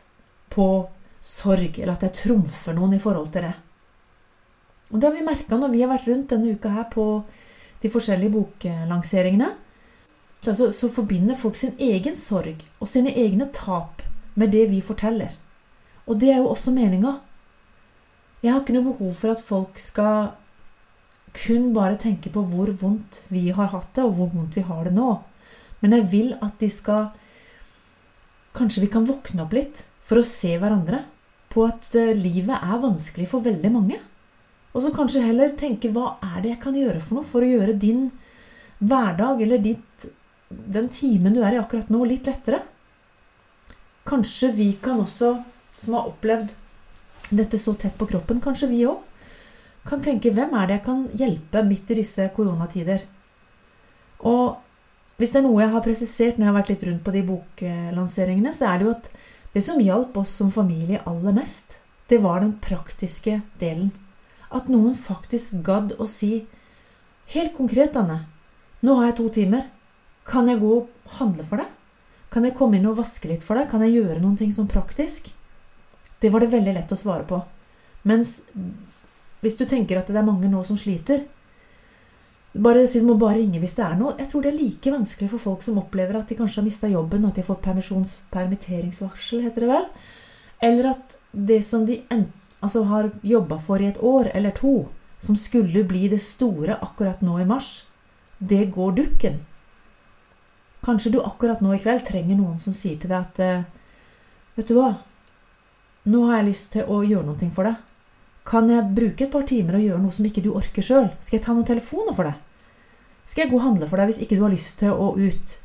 på 0.52 0.88
sorg, 1.24 1.78
eller 1.78 1.94
at 1.94 2.06
jeg 2.08 2.16
trumfer 2.22 2.76
noen 2.76 2.96
i 2.96 3.02
forhold 3.02 3.30
til 3.34 3.46
det. 3.48 3.54
Og 4.88 5.00
det 5.00 5.08
har 5.08 5.16
vi 5.16 5.26
merka 5.26 5.58
når 5.60 5.72
vi 5.74 5.82
har 5.82 5.90
vært 5.92 6.08
rundt 6.08 6.32
denne 6.32 6.54
uka 6.56 6.72
her 6.72 6.86
på 6.92 7.06
de 7.82 7.90
forskjellige 7.92 8.32
boklanseringene. 8.34 9.50
Så, 10.44 10.70
så 10.72 10.88
forbinder 10.92 11.36
folk 11.36 11.58
sin 11.58 11.74
egen 11.82 12.16
sorg 12.16 12.62
og 12.78 12.88
sine 12.88 13.12
egne 13.12 13.50
tap 13.52 14.00
med 14.38 14.54
det 14.54 14.68
vi 14.70 14.80
forteller. 14.84 15.34
Og 16.08 16.18
det 16.20 16.32
er 16.32 16.40
jo 16.40 16.50
også 16.50 16.72
meninga. 16.74 17.18
Jeg 18.42 18.54
har 18.54 18.62
ikke 18.62 18.76
noe 18.76 18.92
behov 18.92 19.14
for 19.18 19.34
at 19.34 19.42
folk 19.44 19.80
skal 19.82 20.32
kun 21.36 21.72
bare 21.74 21.98
tenke 22.00 22.30
på 22.32 22.42
hvor 22.48 22.70
vondt 22.80 23.22
vi 23.32 23.48
har 23.54 23.70
hatt 23.74 23.90
det, 23.94 24.06
og 24.06 24.16
hvor 24.16 24.30
vondt 24.32 24.56
vi 24.56 24.64
har 24.64 24.88
det 24.88 24.94
nå. 24.96 25.10
Men 25.82 25.94
jeg 25.94 26.08
vil 26.12 26.36
at 26.40 26.58
de 26.60 26.70
skal 26.72 27.10
Kanskje 28.58 28.80
vi 28.82 28.88
kan 28.90 29.04
våkne 29.06 29.44
opp 29.44 29.52
litt 29.54 29.84
for 30.02 30.18
å 30.18 30.24
se 30.26 30.48
hverandre 30.58 31.04
på 31.52 31.62
at 31.68 31.84
eh, 31.94 32.16
livet 32.16 32.56
er 32.56 32.80
vanskelig 32.82 33.28
for 33.30 33.44
veldig 33.44 33.70
mange. 33.70 33.98
Og 34.72 34.82
så 34.82 34.90
kanskje 34.96 35.22
heller 35.22 35.52
tenke 35.54 35.90
hva 35.94 36.16
er 36.24 36.40
det 36.42 36.54
jeg 36.54 36.60
kan 36.64 36.78
gjøre 36.78 37.02
for 37.04 37.18
noe 37.18 37.28
for 37.28 37.44
å 37.44 37.50
gjøre 37.52 37.76
din 37.78 38.08
hverdag 38.78 39.44
eller 39.44 39.62
ditt, 39.62 40.08
den 40.48 40.88
timen 40.90 41.36
du 41.36 41.42
er 41.44 41.54
i 41.54 41.60
akkurat 41.60 41.92
nå, 41.92 42.02
litt 42.08 42.26
lettere. 42.26 42.60
Kanskje 44.08 44.50
vi 44.56 44.68
kan 44.82 45.04
også, 45.04 45.36
som 45.78 45.96
har 45.96 46.10
opplevd 46.10 46.52
dette 47.30 47.60
så 47.60 47.74
tett 47.78 47.96
på 47.98 48.08
kroppen, 48.08 48.40
kanskje 48.42 48.70
vi 48.70 48.84
òg, 48.88 49.04
kan 49.88 50.02
tenke 50.04 50.32
hvem 50.34 50.52
er 50.58 50.68
det 50.68 50.78
jeg 50.78 50.84
kan 50.84 51.04
hjelpe 51.16 51.62
midt 51.64 51.92
i 51.92 52.00
disse 52.02 52.26
koronatider? 52.36 53.04
Og 54.28 54.58
hvis 55.18 55.32
det 55.32 55.40
er 55.40 55.46
noe 55.46 55.62
jeg 55.62 55.72
har 55.72 55.84
presisert 55.84 56.36
når 56.36 56.44
jeg 56.44 56.50
har 56.50 56.58
vært 56.58 56.72
litt 56.72 56.84
rundt 56.88 57.04
på 57.06 57.14
de 57.14 57.22
boklanseringene, 57.26 58.52
så 58.54 58.68
er 58.68 58.78
det 58.78 58.88
jo 58.88 58.96
at 58.96 59.08
det 59.54 59.62
som 59.64 59.80
hjalp 59.80 60.18
oss 60.20 60.34
som 60.40 60.52
familie 60.52 61.00
aller 61.08 61.34
mest, 61.34 61.78
det 62.08 62.20
var 62.24 62.42
den 62.44 62.52
praktiske 62.62 63.40
delen. 63.60 63.90
At 64.52 64.68
noen 64.72 64.94
faktisk 64.96 65.60
gadd 65.64 65.96
å 65.98 66.08
si 66.08 66.46
Helt 67.28 67.52
konkret, 67.52 67.92
Anne. 67.92 68.22
Nå 68.80 68.94
har 68.96 69.10
jeg 69.10 69.16
to 69.18 69.26
timer. 69.28 69.66
Kan 70.24 70.46
jeg 70.48 70.62
gå 70.62 70.70
og 70.78 71.16
handle 71.18 71.44
for 71.44 71.60
deg? 71.60 71.68
Kan 72.32 72.46
jeg 72.48 72.54
komme 72.56 72.78
inn 72.78 72.86
og 72.88 72.96
vaske 73.02 73.28
litt 73.28 73.44
for 73.44 73.60
deg? 73.60 73.66
Kan 73.68 73.84
jeg 73.84 73.98
gjøre 73.98 74.22
noen 74.22 74.38
ting 74.40 74.48
sånn 74.54 74.70
praktisk? 74.70 75.28
Det 76.20 76.30
var 76.34 76.42
det 76.42 76.52
veldig 76.52 76.74
lett 76.74 76.92
å 76.92 76.98
svare 76.98 77.26
på. 77.28 77.40
Mens 78.08 78.40
hvis 79.42 79.58
du 79.58 79.64
tenker 79.70 80.00
at 80.00 80.08
det 80.10 80.18
er 80.18 80.26
mange 80.26 80.50
nå 80.50 80.64
som 80.66 80.78
sliter, 80.78 81.24
bare 82.58 82.86
si 82.90 83.02
du 83.02 83.06
må 83.06 83.14
bare 83.20 83.38
ringe 83.38 83.60
hvis 83.62 83.76
det 83.76 83.84
er 83.84 83.98
noe. 83.98 84.16
Jeg 84.18 84.30
tror 84.30 84.44
det 84.44 84.52
er 84.52 84.58
like 84.58 84.92
vanskelig 84.92 85.30
for 85.34 85.42
folk 85.42 85.64
som 85.66 85.78
opplever 85.78 86.18
at 86.18 86.30
de 86.30 86.38
kanskje 86.38 86.62
har 86.62 86.66
mista 86.66 86.90
jobben, 86.90 87.26
at 87.28 87.36
de 87.36 87.44
har 87.44 87.50
fått 87.50 87.62
permitteringsvarsel, 88.32 89.44
heter 89.46 89.66
det 89.66 89.70
vel. 89.70 89.88
Eller 90.68 90.90
at 90.90 91.18
det 91.30 91.60
som 91.66 91.84
de 91.86 92.00
altså, 92.08 92.82
har 92.90 93.12
jobba 93.22 93.60
for 93.62 93.82
i 93.82 93.90
et 93.90 94.00
år 94.02 94.32
eller 94.34 94.56
to, 94.56 94.88
som 95.22 95.36
skulle 95.38 95.84
bli 95.86 96.08
det 96.10 96.20
store 96.22 96.78
akkurat 96.82 97.22
nå 97.22 97.38
i 97.42 97.46
mars, 97.46 97.86
det 98.38 98.70
går 98.74 98.96
dukken. 98.98 99.38
Kanskje 100.86 101.12
du 101.14 101.20
akkurat 101.22 101.62
nå 101.62 101.74
i 101.74 101.82
kveld 101.82 102.04
trenger 102.06 102.38
noen 102.38 102.58
som 102.62 102.74
sier 102.74 102.98
til 102.98 103.10
deg 103.10 103.18
at 103.26 103.42
eh, 103.42 103.66
Vet 104.58 104.70
du 104.70 104.74
hva? 104.74 104.96
Nå 106.08 106.24
har 106.28 106.40
jeg 106.40 106.48
lyst 106.48 106.72
til 106.72 106.88
å 106.88 107.02
gjøre 107.04 107.26
noe 107.28 107.50
for 107.52 107.68
deg. 107.68 107.80
Kan 108.48 108.70
jeg 108.72 108.94
bruke 108.96 109.26
et 109.26 109.32
par 109.32 109.44
timer 109.48 109.76
og 109.76 109.84
gjøre 109.84 110.00
noe 110.00 110.14
som 110.14 110.24
ikke 110.24 110.44
du 110.44 110.54
orker 110.56 110.84
sjøl? 110.84 111.10
Skal 111.20 111.36
jeg 111.36 111.44
ta 111.44 111.52
noen 111.52 111.68
telefoner 111.68 112.16
for 112.16 112.28
deg? 112.30 112.38
Skal 113.28 113.44
jeg 113.44 113.50
gå 113.50 113.58
og 113.58 113.66
handle 113.66 113.88
for 113.90 114.00
deg 114.00 114.08
hvis 114.08 114.20
ikke 114.24 114.38
du 114.38 114.44
har 114.46 114.54
lyst 114.54 114.78
til 114.80 114.94
å 114.94 115.10
ut? 115.18 115.58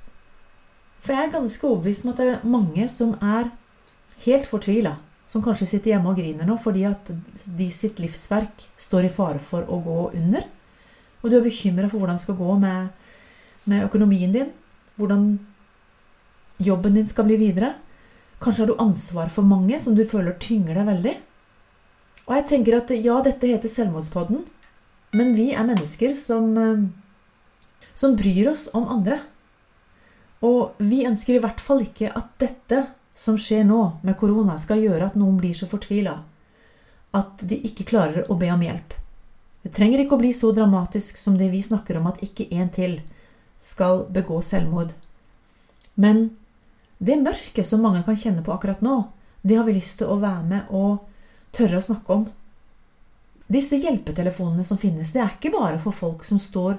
For 1.03 1.15
jeg 1.15 1.27
er 1.27 1.35
ganske 1.38 1.67
overbevist 1.67 2.03
om 2.03 2.12
at 2.12 2.19
det 2.19 2.27
er 2.33 2.43
mange 2.47 2.88
som 2.91 3.13
er 3.23 3.53
helt 4.25 4.50
fortvila, 4.50 4.97
som 5.27 5.43
kanskje 5.43 5.69
sitter 5.71 5.93
hjemme 5.93 6.12
og 6.12 6.19
griner 6.19 6.47
nå 6.47 6.57
fordi 6.59 6.83
at 6.88 7.12
de 7.45 7.69
sitt 7.71 8.01
livsverk 8.03 8.67
står 8.79 9.07
i 9.07 9.13
fare 9.15 9.39
for 9.43 9.67
å 9.67 9.79
gå 9.83 9.97
under. 10.19 10.43
Og 11.23 11.31
du 11.31 11.38
er 11.39 11.45
bekymra 11.45 11.88
for 11.88 12.03
hvordan 12.03 12.19
det 12.19 12.25
skal 12.25 12.39
gå 12.39 12.59
med, 12.59 12.91
med 13.71 13.88
økonomien 13.88 14.35
din, 14.35 14.51
hvordan 15.00 15.27
jobben 16.63 17.00
din 17.00 17.07
skal 17.07 17.27
bli 17.27 17.39
videre. 17.39 17.73
Kanskje 18.43 18.65
har 18.65 18.71
du 18.73 18.81
ansvar 18.83 19.29
for 19.31 19.47
mange 19.47 19.77
som 19.79 19.95
du 19.95 20.03
føler 20.07 20.35
tynger 20.41 20.75
deg 20.75 20.89
veldig. 20.89 21.13
Og 22.27 22.35
jeg 22.38 22.47
tenker 22.50 22.77
at 22.77 22.91
ja, 22.95 23.19
dette 23.23 23.47
heter 23.47 23.71
Selvmordspodden, 23.71 24.43
men 25.15 25.31
vi 25.38 25.51
er 25.53 25.67
mennesker 25.67 26.15
som, 26.17 26.51
eh, 26.57 26.83
som 27.95 28.17
bryr 28.19 28.51
oss 28.51 28.67
om 28.75 28.88
andre. 28.91 29.21
Og 30.43 30.75
vi 30.83 31.05
ønsker 31.07 31.38
i 31.38 31.43
hvert 31.43 31.63
fall 31.63 31.85
ikke 31.85 32.12
at 32.12 32.35
dette 32.41 32.83
som 33.15 33.38
skjer 33.38 33.63
nå 33.67 33.81
med 34.03 34.17
korona, 34.17 34.57
skal 34.57 34.81
gjøre 34.81 35.12
at 35.12 35.17
noen 35.19 35.38
blir 35.39 35.55
så 35.55 35.69
fortvila 35.69 36.17
at 37.13 37.43
de 37.45 37.59
ikke 37.69 37.85
klarer 37.85 38.25
å 38.31 38.38
be 38.39 38.50
om 38.51 38.63
hjelp. 38.65 38.95
Det 39.63 39.71
trenger 39.75 40.01
ikke 40.01 40.17
å 40.17 40.23
bli 40.23 40.33
så 40.35 40.50
dramatisk 40.55 41.19
som 41.19 41.38
det 41.39 41.51
vi 41.53 41.62
snakker 41.63 42.00
om 42.00 42.09
at 42.09 42.19
ikke 42.25 42.50
en 42.57 42.71
til 42.73 42.97
skal 43.62 44.07
begå 44.12 44.41
selvmord. 44.43 44.91
Men 45.93 46.33
det 47.03 47.19
mørket 47.19 47.67
som 47.67 47.83
mange 47.83 48.03
kan 48.05 48.15
kjenne 48.15 48.43
på 48.45 48.53
akkurat 48.53 48.83
nå, 48.86 49.01
det 49.43 49.57
har 49.60 49.67
vi 49.67 49.75
lyst 49.75 49.98
til 50.00 50.12
å 50.12 50.22
være 50.22 50.45
med 50.48 50.72
og 50.72 51.03
tørre 51.55 51.81
å 51.81 51.83
snakke 51.83 52.15
om. 52.15 52.25
Disse 53.51 53.75
hjelpetelefonene 53.75 54.63
som 54.63 54.79
finnes, 54.79 55.12
det 55.12 55.22
er 55.22 55.33
ikke 55.36 55.51
bare 55.53 55.81
for 55.83 55.95
folk 55.95 56.24
som 56.24 56.39
står 56.39 56.77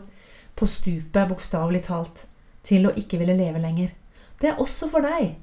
på 0.56 0.68
stupet, 0.70 1.28
bokstavelig 1.28 1.84
talt, 1.90 2.24
til 2.64 2.88
å 2.88 2.94
ikke 2.96 3.20
ville 3.20 3.36
leve 3.36 3.60
lenger. 3.60 3.92
Det 4.40 4.50
er 4.50 4.62
også 4.62 4.88
for 4.88 5.04
deg 5.04 5.34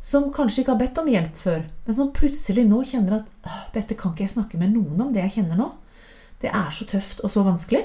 som 0.00 0.30
kanskje 0.32 0.62
ikke 0.62 0.72
har 0.72 0.80
bedt 0.80 0.98
om 1.02 1.10
hjelp 1.12 1.36
før, 1.36 1.62
men 1.84 1.96
som 1.96 2.12
plutselig 2.16 2.64
nå 2.64 2.80
kjenner 2.88 3.20
at 3.20 3.50
dette 3.74 3.98
kan 3.98 4.14
ikke 4.14 4.24
jeg 4.24 4.34
snakke 4.38 4.60
med 4.60 4.72
noen 4.72 5.04
om, 5.04 5.12
det 5.12 5.26
jeg 5.26 5.36
kjenner 5.40 5.60
nå. 5.60 5.68
Det 6.40 6.48
er 6.48 6.70
så 6.72 6.88
tøft 6.88 7.20
og 7.20 7.28
så 7.28 7.44
vanskelig. 7.44 7.84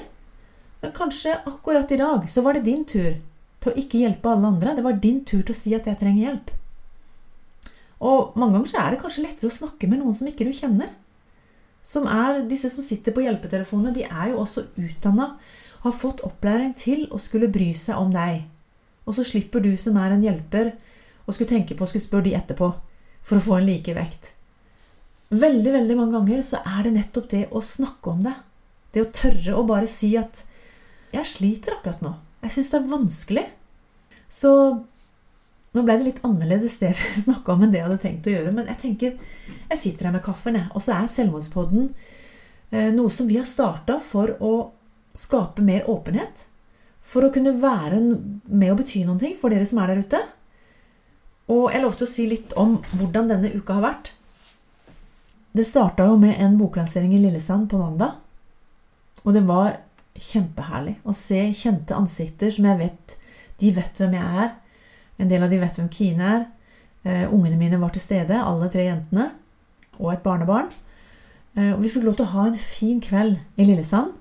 Men 0.80 0.94
kanskje 0.96 1.36
akkurat 1.44 1.92
i 1.92 2.00
dag 2.00 2.24
så 2.32 2.40
var 2.44 2.56
det 2.56 2.64
din 2.64 2.86
tur 2.88 3.18
til 3.66 3.74
å 3.74 3.80
ikke 3.82 4.04
hjelpe 4.04 4.30
alle 4.30 4.52
andre. 4.54 4.76
Det 4.76 4.84
var 4.86 5.02
din 5.02 5.24
tur 5.26 5.42
til 5.42 5.54
å 5.54 5.58
si 5.58 5.74
at 5.76 5.88
jeg 5.90 5.98
trenger 6.00 6.28
hjelp. 6.28 6.52
Og 8.06 8.36
mange 8.36 8.56
ganger 8.56 8.70
så 8.70 8.80
er 8.82 8.92
det 8.92 9.02
kanskje 9.02 9.24
lettere 9.24 9.50
å 9.50 9.56
snakke 9.56 9.88
med 9.90 10.02
noen 10.02 10.16
som 10.16 10.28
ikke 10.28 10.46
du 10.46 10.52
kjenner. 10.54 10.92
Som 11.86 12.08
er 12.10 12.42
disse 12.50 12.68
som 12.70 12.84
sitter 12.84 13.14
på 13.14 13.22
hjelpetelefonene, 13.24 13.94
de 13.94 14.04
er 14.06 14.32
jo 14.32 14.42
også 14.42 14.66
utdanna, 14.74 15.36
har 15.84 15.94
fått 15.94 16.22
opplæring 16.26 16.74
til 16.78 17.06
å 17.14 17.20
skulle 17.22 17.50
bry 17.52 17.70
seg 17.78 17.98
om 18.00 18.10
deg. 18.14 18.44
Og 19.06 19.14
så 19.16 19.24
slipper 19.26 19.62
du 19.62 19.72
som 19.78 19.96
er 20.02 20.14
en 20.14 20.24
hjelper, 20.24 20.74
å 21.26 21.34
skulle 21.34 21.50
tenke 21.50 21.76
på 21.78 21.86
å 21.86 21.90
skulle 21.90 22.06
spørre 22.06 22.28
de 22.28 22.34
etterpå 22.38 22.72
for 23.26 23.38
å 23.38 23.42
få 23.42 23.58
en 23.58 23.68
likevekt. 23.68 24.32
Veldig, 25.30 25.72
veldig 25.74 25.96
mange 25.98 26.18
ganger 26.18 26.42
så 26.46 26.60
er 26.62 26.86
det 26.86 26.94
nettopp 26.98 27.30
det 27.32 27.46
å 27.50 27.62
snakke 27.62 28.12
om 28.12 28.22
det. 28.26 28.34
Det 28.94 29.02
å 29.02 29.10
tørre 29.10 29.56
å 29.58 29.66
bare 29.66 29.90
si 29.90 30.14
at 30.16 30.44
'jeg 31.12 31.26
sliter 31.26 31.74
akkurat 31.74 32.02
nå'. 32.02 32.25
Jeg 32.46 32.54
syns 32.54 32.72
det 32.72 32.78
er 32.78 32.92
vanskelig. 32.92 33.46
Så 34.30 34.50
nå 35.76 35.84
ble 35.84 35.98
det 35.98 36.06
litt 36.06 36.22
annerledes 36.26 36.78
det 36.80 36.92
jeg 36.94 37.24
snakka 37.26 37.54
om 37.54 37.66
enn 37.66 37.74
det 37.74 37.82
jeg 37.82 37.88
hadde 37.88 38.02
tenkt 38.02 38.28
å 38.30 38.34
gjøre. 38.36 38.54
Men 38.54 38.70
jeg 38.70 38.80
tenker, 38.82 39.16
jeg 39.72 39.82
sitter 39.82 40.08
her 40.08 40.16
med 40.16 40.24
kaffen. 40.24 40.58
Og 40.72 40.84
så 40.84 40.94
er 40.96 41.10
Selvmordspodden 41.10 41.90
eh, 42.70 42.90
noe 42.94 43.12
som 43.12 43.28
vi 43.28 43.40
har 43.40 43.48
starta 43.48 43.98
for 44.02 44.36
å 44.40 44.54
skape 45.16 45.64
mer 45.66 45.88
åpenhet. 45.90 46.44
For 47.06 47.26
å 47.26 47.32
kunne 47.34 47.54
være 47.62 48.00
med 48.02 48.72
og 48.72 48.80
bety 48.80 49.04
ting 49.20 49.36
for 49.38 49.52
dere 49.52 49.66
som 49.68 49.82
er 49.82 49.92
der 49.92 50.02
ute. 50.06 50.22
Og 51.52 51.68
jeg 51.70 51.82
lovte 51.82 52.06
å 52.06 52.10
si 52.10 52.26
litt 52.26 52.54
om 52.58 52.80
hvordan 52.96 53.30
denne 53.30 53.52
uka 53.54 53.78
har 53.78 53.84
vært. 53.84 54.12
Det 55.56 55.64
starta 55.64 56.08
jo 56.08 56.16
med 56.20 56.34
en 56.42 56.56
boklansering 56.58 57.14
i 57.14 57.20
Lillesand 57.22 57.68
på 57.70 57.78
mandag. 57.80 58.18
Og 59.24 59.32
det 59.34 59.44
var 59.46 59.78
kjempeherlig 60.22 60.96
å 61.06 61.14
se 61.16 61.38
kjente 61.56 61.96
ansikter 61.96 62.52
som 62.54 62.68
jeg 62.68 62.80
vet 62.80 63.16
De 63.60 63.70
vet 63.72 64.00
hvem 64.00 64.12
jeg 64.18 64.44
er. 64.44 64.50
En 65.16 65.30
del 65.30 65.44
av 65.46 65.52
de 65.52 65.58
vet 65.62 65.78
hvem 65.78 65.88
Kine 65.92 66.26
er. 66.28 66.42
Uh, 67.06 67.24
ungene 67.32 67.56
mine 67.56 67.78
var 67.80 67.94
til 67.94 68.02
stede, 68.02 68.36
alle 68.36 68.68
tre 68.68 68.84
jentene. 68.84 69.30
Og 69.96 70.10
et 70.12 70.24
barnebarn. 70.24 70.68
Uh, 71.56 71.72
og 71.72 71.80
vi 71.84 71.92
fikk 71.94 72.04
lov 72.04 72.18
til 72.18 72.26
å 72.26 72.34
ha 72.34 72.44
en 72.50 72.58
fin 72.60 73.00
kveld 73.00 73.38
i 73.56 73.64
Lillesand. 73.64 74.12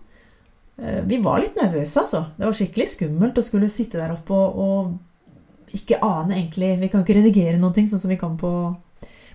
Uh, 0.79 1.01
vi 1.09 1.19
var 1.25 1.41
litt 1.43 1.59
nervøse, 1.59 2.05
altså. 2.05 2.29
Det 2.37 2.47
var 2.47 2.55
skikkelig 2.55 2.87
skummelt 2.93 3.41
å 3.41 3.43
skulle 3.43 3.71
sitte 3.73 3.99
der 3.99 4.15
oppe 4.15 4.37
og, 4.37 4.55
og 4.55 5.75
ikke 5.75 5.99
ane 6.05 6.37
egentlig 6.37 6.75
Vi 6.79 6.87
kan 6.87 7.01
jo 7.01 7.07
ikke 7.07 7.17
redigere 7.17 7.59
noen 7.59 7.73
ting 7.75 7.89
sånn 7.89 7.99
som 7.99 8.11
vi 8.13 8.19
kan 8.21 8.37
på, 8.39 8.51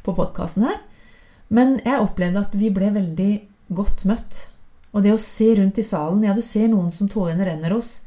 på 0.07 0.17
podkasten 0.17 0.65
her. 0.65 0.81
Men 1.51 1.81
jeg 1.85 2.01
opplevde 2.01 2.41
at 2.47 2.55
vi 2.57 2.71
ble 2.73 2.93
veldig 2.95 3.31
godt 3.75 4.07
møtt. 4.09 4.47
Og 4.91 5.05
det 5.05 5.13
å 5.15 5.21
se 5.23 5.53
rundt 5.59 5.79
i 5.79 5.87
salen 5.87 6.25
Ja, 6.27 6.35
du 6.35 6.43
ser 6.43 6.69
noen 6.69 6.91
som 6.95 7.09
tårene 7.09 7.47
renner 7.47 7.75
oss. 7.77 8.01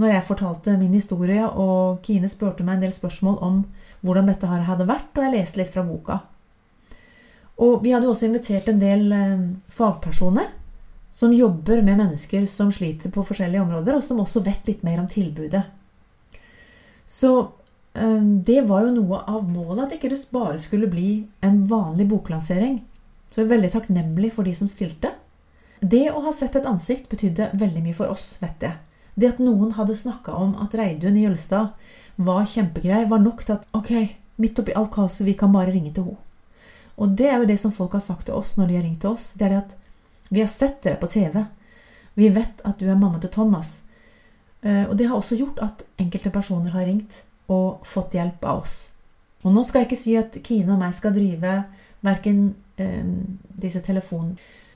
Når 0.00 0.10
jeg 0.10 0.26
fortalte 0.26 0.76
min 0.78 0.94
historie, 0.96 1.46
og 1.46 2.02
Kine 2.02 2.28
spurte 2.30 2.66
meg 2.66 2.78
en 2.78 2.86
del 2.88 2.94
spørsmål 2.94 3.38
om 3.46 3.60
hvordan 4.02 4.26
dette 4.26 4.48
her 4.50 4.64
hadde 4.66 4.88
vært, 4.88 5.12
og 5.14 5.22
jeg 5.22 5.34
leste 5.36 5.60
litt 5.60 5.70
fra 5.70 5.84
boka. 5.86 6.18
Og 7.62 7.84
vi 7.84 7.92
hadde 7.94 8.08
jo 8.08 8.14
også 8.16 8.26
invitert 8.26 8.68
en 8.68 8.82
del 8.82 9.12
eh, 9.14 9.44
fagpersoner 9.70 10.50
som 11.14 11.30
jobber 11.30 11.84
med 11.86 12.00
mennesker 12.00 12.42
som 12.50 12.72
sliter 12.74 13.14
på 13.14 13.22
forskjellige 13.22 13.62
områder, 13.62 13.94
og 13.94 14.02
som 14.02 14.18
også 14.18 14.42
vet 14.42 14.66
litt 14.66 14.82
mer 14.82 14.98
om 14.98 15.06
tilbudet. 15.06 15.62
Så 17.06 17.36
Ehm, 17.94 18.42
det 18.42 18.64
var 18.66 18.84
jo 18.84 18.94
noe 18.96 19.22
av 19.30 19.46
målet, 19.46 19.86
at 19.86 19.96
ikke 19.96 20.10
det 20.10 20.24
bare 20.34 20.58
skulle 20.58 20.90
bli 20.90 21.26
en 21.46 21.62
vanlig 21.70 22.08
boklansering. 22.10 22.80
Så 23.30 23.40
jeg 23.40 23.46
er 23.46 23.54
veldig 23.54 23.70
takknemlig 23.74 24.32
for 24.34 24.46
de 24.46 24.54
som 24.54 24.70
stilte. 24.70 25.12
Det 25.80 26.06
å 26.10 26.22
ha 26.24 26.32
sett 26.32 26.56
et 26.56 26.66
ansikt 26.68 27.08
betydde 27.12 27.50
veldig 27.60 27.82
mye 27.84 27.96
for 27.96 28.12
oss, 28.12 28.34
vet 28.42 28.62
jeg. 28.62 28.78
Det 29.14 29.34
at 29.34 29.42
noen 29.42 29.74
hadde 29.78 29.96
snakka 29.96 30.34
om 30.34 30.54
at 30.62 30.74
Reidun 30.74 31.16
i 31.18 31.24
Jølstad 31.26 31.74
var 32.16 32.46
kjempegrei, 32.48 33.04
var 33.10 33.22
nok 33.22 33.44
til 33.44 33.56
at 33.56 33.66
ok, 33.76 33.92
midt 34.42 34.58
oppi 34.62 34.74
alt 34.74 34.92
kaoset, 34.94 35.26
vi 35.26 35.36
kan 35.38 35.52
bare 35.54 35.74
ringe 35.74 35.92
til 35.94 36.08
henne. 36.08 36.30
Og 36.94 37.14
det 37.18 37.26
er 37.26 37.40
jo 37.42 37.48
det 37.48 37.58
som 37.58 37.72
folk 37.74 37.96
har 37.96 38.02
sagt 38.04 38.28
til 38.28 38.36
oss 38.38 38.52
når 38.54 38.68
de 38.70 38.76
har 38.78 38.84
ringt 38.86 39.00
til 39.02 39.16
oss. 39.16 39.32
Det 39.34 39.46
er 39.46 39.54
det 39.54 39.62
at 39.64 39.72
vi 40.30 40.42
har 40.44 40.50
sett 40.50 40.80
dere 40.84 41.00
på 41.00 41.10
TV. 41.10 41.40
Vi 42.14 42.28
vet 42.30 42.62
at 42.62 42.78
du 42.78 42.86
er 42.86 42.98
mamma 42.98 43.18
til 43.22 43.32
Thomas. 43.34 43.80
Eh, 44.62 44.84
og 44.86 44.94
det 44.98 45.08
har 45.10 45.18
også 45.18 45.38
gjort 45.38 45.58
at 45.62 45.82
enkelte 45.98 46.30
personer 46.30 46.70
har 46.74 46.86
ringt 46.86 47.22
og 47.50 47.82
fått 47.86 48.14
hjelp 48.14 48.46
av 48.46 48.62
oss. 48.62 48.76
Og 49.44 49.52
nå 49.52 49.64
skal 49.66 49.82
jeg 49.82 49.90
ikke 49.90 50.00
si 50.00 50.14
at 50.16 50.38
Kine 50.46 50.76
og 50.76 50.80
meg 50.80 50.94
skal 50.96 51.14
drive 51.16 51.56
verken 52.04 52.46
eh, 52.80 53.02
disse 53.60 53.82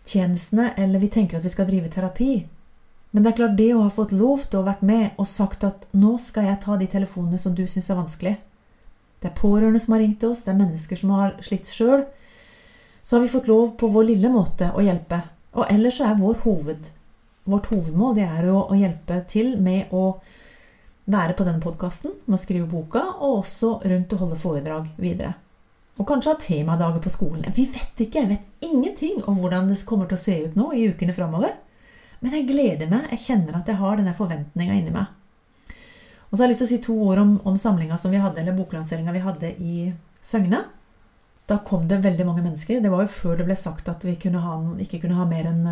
telefontjenestene 0.09 0.75
eller 0.77 0.99
vi 0.99 1.09
tenker 1.09 1.39
at 1.39 1.45
vi 1.45 1.51
skal 1.51 1.67
drive 1.67 1.89
terapi. 1.89 2.47
Men 3.11 3.23
det 3.23 3.31
er 3.31 3.37
klart 3.37 3.57
det 3.57 3.75
å 3.75 3.83
ha 3.83 3.91
fått 3.91 4.13
lov 4.13 4.49
til 4.49 4.61
å 4.61 4.67
vært 4.67 4.83
med 4.83 5.11
og 5.19 5.27
sagt 5.27 5.65
at 5.65 5.87
nå 5.93 6.19
skal 6.19 6.45
jeg 6.45 6.61
ta 6.61 6.77
de 6.77 6.87
telefonene 6.87 7.39
som 7.39 7.55
du 7.55 7.67
syns 7.67 7.91
er 7.91 7.97
vanskelig. 7.97 8.37
Det 9.21 9.31
er 9.31 9.41
pårørende 9.41 9.81
som 9.81 9.95
har 9.95 10.01
ringt 10.01 10.25
oss, 10.25 10.45
det 10.45 10.53
er 10.53 10.61
mennesker 10.61 10.97
som 10.97 11.11
har 11.11 11.35
slitt 11.43 11.67
sjøl. 11.67 12.05
Så 13.03 13.17
har 13.17 13.23
vi 13.23 13.33
fått 13.33 13.49
lov 13.49 13.77
på 13.81 13.89
vår 13.89 14.11
lille 14.13 14.29
måte 14.29 14.71
å 14.75 14.85
hjelpe. 14.85 15.23
Og 15.57 15.67
ellers 15.73 15.99
så 15.99 16.11
er 16.11 16.21
vår 16.21 16.43
hoved, 16.45 16.91
vårt 17.49 17.71
hovedmål 17.73 18.15
det 18.19 18.29
er 18.29 18.51
jo 18.51 18.61
å 18.69 18.77
hjelpe 18.77 19.23
til 19.29 19.57
med 19.57 19.89
å 19.97 20.21
være 21.09 21.35
på 21.35 21.47
denne 21.49 21.65
podkasten, 21.65 22.13
med 22.27 22.37
å 22.37 22.43
skrive 22.43 22.69
boka, 22.69 23.01
og 23.17 23.41
også 23.41 23.79
rundt 23.89 24.13
å 24.13 24.21
holde 24.21 24.37
foredrag 24.39 24.91
videre. 25.01 25.33
Og 25.99 26.07
kanskje 26.07 26.33
ha 26.33 26.39
temadager 26.41 27.03
på 27.03 27.11
skolen. 27.11 27.47
Vi 27.55 27.67
vet 27.75 28.05
ikke, 28.05 28.23
jeg 28.23 28.31
vet 28.31 28.65
ingenting 28.65 29.23
om 29.27 29.41
hvordan 29.43 29.71
det 29.71 29.81
kommer 29.87 30.07
til 30.07 30.19
å 30.19 30.23
se 30.23 30.37
ut 30.47 30.59
nå 30.59 30.71
i 30.79 30.87
ukene 30.93 31.15
framover. 31.17 31.57
Men 32.23 32.35
jeg 32.35 32.49
gleder 32.49 32.91
meg, 32.91 33.09
jeg 33.15 33.25
kjenner 33.27 33.59
at 33.59 33.71
jeg 33.71 33.79
har 33.79 33.99
denne 33.99 34.15
forventninga 34.15 34.77
inni 34.79 34.95
meg. 34.95 35.11
Og 36.29 36.37
så 36.37 36.43
har 36.43 36.49
jeg 36.49 36.53
lyst 36.53 36.63
til 36.63 36.69
å 36.69 36.73
si 36.73 36.81
to 36.85 36.97
ord 37.09 37.23
om, 37.23 37.33
om 37.49 37.57
samlinga 37.59 37.99
som 37.99 38.13
vi 38.13 38.21
hadde, 38.23 38.43
eller 38.43 38.57
boklanseringa 38.57 39.15
vi 39.15 39.25
hadde 39.25 39.53
i 39.65 39.77
Søgne. 40.21 40.65
Da 41.49 41.59
kom 41.65 41.87
det 41.89 42.03
veldig 42.05 42.27
mange 42.29 42.45
mennesker. 42.45 42.83
Det 42.85 42.93
var 42.93 43.07
jo 43.07 43.15
før 43.15 43.41
det 43.41 43.49
ble 43.49 43.57
sagt 43.57 43.89
at 43.89 44.05
vi 44.05 44.19
kunne 44.21 44.43
ha, 44.45 44.59
ikke 44.85 45.01
kunne 45.05 45.17
ha 45.17 45.25
mer 45.29 45.49
enn 45.49 45.63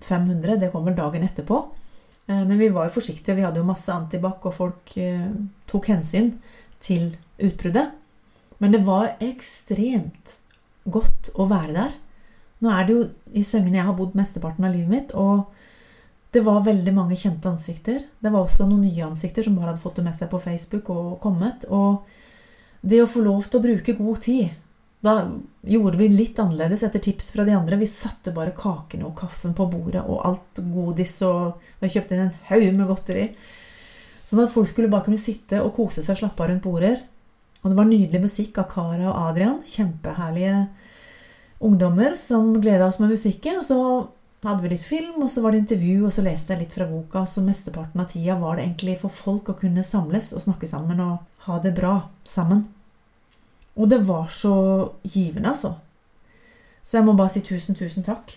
500. 0.00 0.54
Eh, 0.54 0.60
det 0.62 0.70
kom 0.72 0.86
vel 0.88 0.96
dagen 0.96 1.26
etterpå. 1.26 1.58
Eh, 2.26 2.40
men 2.40 2.56
vi 2.56 2.70
var 2.72 2.88
jo 2.88 2.96
forsiktige. 2.96 3.36
Vi 3.36 3.44
hadde 3.44 3.60
jo 3.60 3.68
masse 3.68 3.92
antibac, 3.92 4.40
og 4.48 4.56
folk 4.56 4.94
eh, 4.96 5.28
tok 5.68 5.90
hensyn 5.92 6.32
til 6.82 7.10
utbruddet. 7.36 7.92
Men 8.62 8.74
det 8.74 8.84
var 8.86 9.16
ekstremt 9.22 10.36
godt 10.84 11.32
å 11.34 11.48
være 11.50 11.74
der. 11.74 11.98
Nå 12.62 12.70
er 12.70 12.86
det 12.86 12.94
jo 12.94 13.04
i 13.34 13.42
Søgne 13.46 13.80
jeg 13.80 13.88
har 13.88 13.96
bodd 13.98 14.14
mesteparten 14.18 14.66
av 14.68 14.74
livet 14.74 14.92
mitt, 14.92 15.14
og 15.18 15.50
det 16.32 16.44
var 16.46 16.62
veldig 16.64 16.94
mange 16.94 17.18
kjente 17.18 17.50
ansikter. 17.50 18.04
Det 18.22 18.30
var 18.30 18.46
også 18.46 18.68
noen 18.68 18.86
nye 18.86 19.08
ansikter 19.08 19.44
som 19.44 19.58
bare 19.58 19.72
hadde 19.72 19.82
fått 19.82 19.98
det 19.98 20.06
med 20.06 20.16
seg 20.16 20.30
på 20.30 20.40
Facebook 20.40 20.88
og 20.94 21.16
kommet. 21.24 21.66
Og 21.68 22.06
det 22.80 23.02
å 23.02 23.10
få 23.10 23.24
lov 23.26 23.50
til 23.50 23.60
å 23.60 23.66
bruke 23.66 23.98
god 23.98 24.22
tid 24.24 24.54
da 25.02 25.16
gjorde 25.66 25.98
vi 25.98 26.06
litt 26.12 26.38
annerledes 26.38 26.84
etter 26.86 27.02
tips 27.02 27.32
fra 27.34 27.42
de 27.44 27.56
andre. 27.56 27.76
Vi 27.80 27.88
satte 27.90 28.30
bare 28.34 28.54
kakene 28.54 29.08
og 29.08 29.16
kaffen 29.18 29.54
på 29.58 29.66
bordet 29.66 30.04
og 30.06 30.20
alt 30.28 30.60
godis, 30.62 31.16
og 31.26 31.58
vi 31.82 31.90
kjøpte 31.90 32.14
inn 32.14 32.28
en 32.28 32.36
haug 32.52 32.68
med 32.76 32.86
godteri. 32.86 33.24
Sånn 34.22 34.44
at 34.44 34.52
folk 34.52 34.70
skulle 34.70 34.90
bare 34.92 35.08
kunne 35.08 35.18
sitte 35.18 35.58
og 35.58 35.74
kose 35.74 36.04
seg 36.04 36.14
og 36.14 36.20
slappe 36.20 36.44
av 36.44 36.52
rundt 36.52 36.62
border. 36.62 37.00
Og 37.62 37.70
det 37.70 37.78
var 37.78 37.86
nydelig 37.86 38.24
musikk 38.24 38.58
av 38.58 38.66
Kara 38.70 39.06
og 39.12 39.18
Adrian. 39.28 39.60
Kjempeherlige 39.62 40.66
ungdommer 41.62 42.16
som 42.18 42.50
gleda 42.58 42.88
oss 42.88 42.98
med 42.98 43.14
musikken. 43.14 43.60
Og 43.60 43.66
så 43.66 43.78
hadde 44.42 44.64
vi 44.64 44.72
litt 44.72 44.82
film, 44.82 45.20
og 45.22 45.30
så 45.30 45.44
var 45.44 45.54
det 45.54 45.62
intervju, 45.62 46.08
og 46.08 46.14
så 46.14 46.24
leste 46.26 46.54
jeg 46.54 46.64
litt 46.64 46.74
fra 46.74 46.88
boka. 46.90 47.22
Så 47.30 47.44
mesteparten 47.46 48.02
av 48.02 48.10
tida 48.10 48.36
var 48.40 48.58
det 48.58 48.66
egentlig 48.66 48.98
for 49.04 49.14
folk 49.14 49.52
å 49.52 49.58
kunne 49.60 49.86
samles 49.86 50.32
og 50.34 50.42
snakke 50.42 50.70
sammen 50.70 51.02
og 51.04 51.46
ha 51.46 51.58
det 51.62 51.74
bra 51.78 51.94
sammen. 52.26 52.66
Og 53.78 53.88
det 53.88 54.02
var 54.04 54.26
så 54.28 54.54
givende, 55.06 55.54
altså. 55.54 55.76
Så 56.82 56.98
jeg 56.98 57.06
må 57.06 57.14
bare 57.14 57.30
si 57.30 57.44
tusen, 57.46 57.78
tusen 57.78 58.02
takk. 58.04 58.34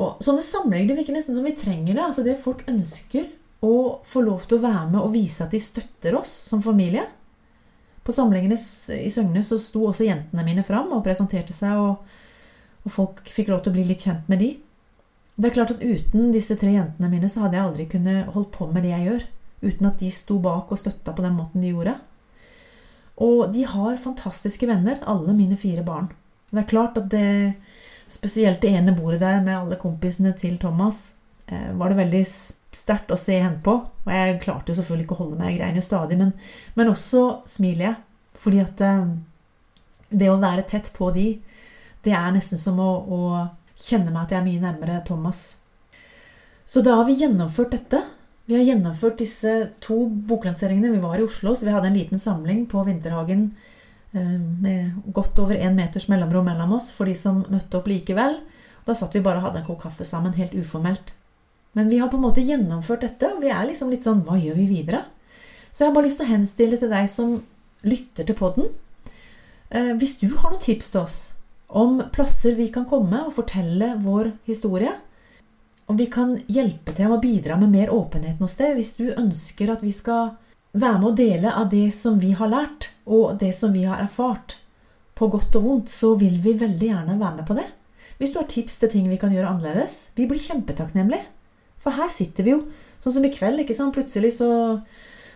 Og 0.00 0.18
sånne 0.24 0.42
samlinger 0.42 0.98
virker 0.98 1.14
nesten 1.14 1.36
som 1.36 1.46
vi 1.46 1.54
trenger 1.54 1.94
det. 1.94 2.02
altså 2.02 2.24
Det 2.26 2.34
folk 2.40 2.64
ønsker 2.68 3.30
å 3.62 4.00
få 4.08 4.22
lov 4.24 4.46
til 4.48 4.58
å 4.58 4.64
være 4.64 4.86
med 4.90 5.00
og 5.02 5.14
vise 5.14 5.44
at 5.44 5.54
de 5.54 5.60
støtter 5.62 6.16
oss 6.18 6.32
som 6.48 6.62
familie. 6.64 7.06
På 8.10 8.14
samlingene 8.16 8.56
i 8.96 9.06
Søgne 9.06 9.38
så 9.46 9.54
sto 9.62 9.84
også 9.86 10.02
jentene 10.02 10.42
mine 10.42 10.64
fram 10.66 10.88
og 10.96 11.04
presenterte 11.06 11.54
seg. 11.54 11.78
Og, 11.78 12.00
Og 12.82 12.90
folk 12.90 13.20
fikk 13.30 13.52
lov 13.52 13.60
til 13.62 13.70
å 13.70 13.76
bli 13.76 13.84
litt 13.86 14.02
kjent 14.02 14.26
med 14.26 14.40
de. 14.42 14.48
Det 15.38 15.46
er 15.46 15.54
klart 15.54 15.70
at 15.76 15.84
Uten 15.84 16.32
disse 16.34 16.56
tre 16.58 16.72
jentene 16.74 17.10
mine 17.12 17.28
så 17.30 17.44
hadde 17.44 17.54
jeg 17.58 17.68
aldri 17.68 17.86
kunnet 17.92 18.32
holdt 18.34 18.50
på 18.56 18.66
med 18.66 18.82
det 18.82 18.90
jeg 18.90 19.06
gjør. 19.06 19.22
Uten 19.62 19.88
at 19.92 20.02
de 20.02 20.10
sto 20.10 20.40
bak 20.42 20.72
og 20.72 20.80
støtta 20.80 21.14
på 21.14 21.22
den 21.22 21.36
måten 21.38 21.62
de 21.62 21.70
gjorde. 21.70 21.94
Og 23.22 23.52
de 23.54 23.62
har 23.68 24.02
fantastiske 24.02 24.66
venner, 24.66 24.98
alle 25.06 25.36
mine 25.36 25.60
fire 25.60 25.86
barn. 25.86 26.10
Det 26.50 26.64
er 26.64 26.70
klart 26.72 26.98
at 26.98 27.06
det, 27.14 27.54
spesielt 28.10 28.58
det 28.64 28.74
ene 28.74 28.96
bordet 28.96 29.20
der 29.22 29.38
med 29.44 29.54
alle 29.54 29.78
kompisene 29.78 30.34
til 30.34 30.58
Thomas, 30.58 31.12
eh, 31.46 31.70
var 31.78 31.94
det 31.94 32.00
veldig 32.00 32.24
sterkt 32.74 33.10
å 33.10 33.18
se 33.18 33.36
henne 33.38 33.60
på. 33.64 33.76
Og 34.06 34.12
jeg 34.14 34.38
klarte 34.44 34.72
jo 34.72 34.78
selvfølgelig 34.78 35.06
ikke 35.08 35.16
å 35.18 35.22
holde 35.24 35.40
meg, 35.40 35.52
jeg 35.52 35.60
grein 35.60 35.80
jo 35.80 35.84
stadig, 35.84 36.18
men, 36.20 36.34
men 36.78 36.92
også 36.92 37.24
smiler 37.50 37.88
jeg. 37.88 37.96
Fordi 38.40 38.60
at 38.62 38.84
eh, 38.86 39.08
det 40.10 40.30
å 40.30 40.38
være 40.40 40.66
tett 40.68 40.92
på 40.96 41.10
de, 41.14 41.26
det 42.04 42.14
er 42.16 42.30
nesten 42.34 42.60
som 42.60 42.78
å, 42.80 42.90
å 43.04 43.20
kjenne 43.80 44.12
meg 44.12 44.22
at 44.24 44.34
jeg 44.34 44.40
er 44.40 44.46
mye 44.46 44.62
nærmere 44.62 45.02
Thomas. 45.06 45.42
Så 46.70 46.84
da 46.86 46.94
har 47.00 47.08
vi 47.08 47.18
gjennomført 47.18 47.74
dette. 47.74 48.04
Vi 48.46 48.56
har 48.56 48.64
gjennomført 48.66 49.20
disse 49.20 49.52
to 49.82 50.04
boklanseringene. 50.08 50.92
Vi 50.94 51.02
var 51.02 51.18
i 51.18 51.26
Oslo, 51.26 51.54
så 51.54 51.66
vi 51.66 51.74
hadde 51.74 51.90
en 51.90 51.98
liten 51.98 52.22
samling 52.22 52.64
på 52.70 52.82
Vinterhagen 52.86 53.48
eh, 54.14 54.38
med 54.62 55.12
godt 55.14 55.38
over 55.42 55.58
én 55.58 55.76
meters 55.78 56.08
mellomrom 56.10 56.46
mellom 56.46 56.76
oss 56.78 56.90
for 56.94 57.10
de 57.10 57.14
som 57.18 57.44
møtte 57.50 57.78
opp 57.78 57.90
likevel. 57.90 58.38
Da 58.86 58.96
satt 58.96 59.14
vi 59.14 59.22
bare 59.24 59.42
og 59.42 59.48
hadde 59.48 59.62
en 59.62 59.68
kopp 59.68 59.82
kaffe 59.84 60.06
sammen, 60.06 60.34
helt 60.38 60.54
uformelt. 60.56 61.12
Men 61.72 61.90
vi 61.90 61.98
har 61.98 62.10
på 62.10 62.18
en 62.18 62.26
måte 62.26 62.44
gjennomført 62.44 63.04
dette, 63.06 63.30
og 63.30 63.42
vi 63.44 63.50
er 63.54 63.68
liksom 63.68 63.92
litt 63.92 64.06
sånn 64.06 64.24
Hva 64.26 64.38
gjør 64.40 64.56
vi 64.58 64.66
videre? 64.70 65.04
Så 65.70 65.84
jeg 65.84 65.90
har 65.90 65.96
bare 65.96 66.08
lyst 66.08 66.18
til 66.18 66.26
å 66.26 66.32
henstille 66.32 66.78
til 66.80 66.90
deg 66.90 67.10
som 67.10 67.36
lytter 67.86 68.26
til 68.26 68.38
podden. 68.38 68.72
Eh, 69.70 69.92
hvis 70.00 70.16
du 70.18 70.26
har 70.32 70.50
noen 70.50 70.62
tips 70.62 70.90
til 70.90 71.04
oss 71.04 71.18
om 71.70 72.00
plasser 72.10 72.56
vi 72.58 72.66
kan 72.74 72.88
komme 72.90 73.22
og 73.22 73.36
fortelle 73.36 73.92
vår 74.02 74.32
historie, 74.50 74.96
om 75.86 75.98
vi 75.98 76.06
kan 76.10 76.36
hjelpe 76.50 76.94
til 76.94 77.06
med 77.06 77.18
å 77.18 77.22
bidra 77.22 77.56
med 77.58 77.70
mer 77.70 77.92
åpenhet 77.94 78.42
hos 78.42 78.56
sted, 78.56 78.74
hvis 78.74 78.96
du 78.98 79.12
ønsker 79.14 79.70
at 79.70 79.82
vi 79.86 79.94
skal 79.94 80.34
være 80.72 80.98
med 80.98 81.08
å 81.08 81.18
dele 81.18 81.54
av 81.54 81.70
det 81.70 81.88
som 81.94 82.18
vi 82.22 82.32
har 82.38 82.50
lært, 82.50 82.90
og 83.06 83.38
det 83.38 83.52
som 83.54 83.74
vi 83.74 83.86
har 83.86 84.02
erfart, 84.02 84.58
på 85.18 85.28
godt 85.30 85.58
og 85.58 85.66
vondt, 85.66 85.90
så 85.92 86.14
vil 86.18 86.38
vi 86.42 86.54
veldig 86.58 86.90
gjerne 86.92 87.18
være 87.20 87.40
med 87.40 87.46
på 87.46 87.56
det. 87.58 87.66
Hvis 88.20 88.32
du 88.32 88.38
har 88.40 88.48
tips 88.50 88.78
til 88.80 88.92
ting 88.92 89.10
vi 89.10 89.18
kan 89.20 89.32
gjøre 89.34 89.50
annerledes, 89.50 90.10
vi 90.16 90.26
blir 90.30 90.40
kjempetakknemlige. 90.40 91.26
For 91.80 91.96
her 91.96 92.10
sitter 92.12 92.46
vi 92.46 92.54
jo, 92.54 92.60
sånn 93.00 93.16
som 93.16 93.24
i 93.24 93.32
kveld, 93.32 93.62
ikke 93.62 93.76
sant. 93.76 93.94
Plutselig 93.96 94.34
så, 94.36 94.50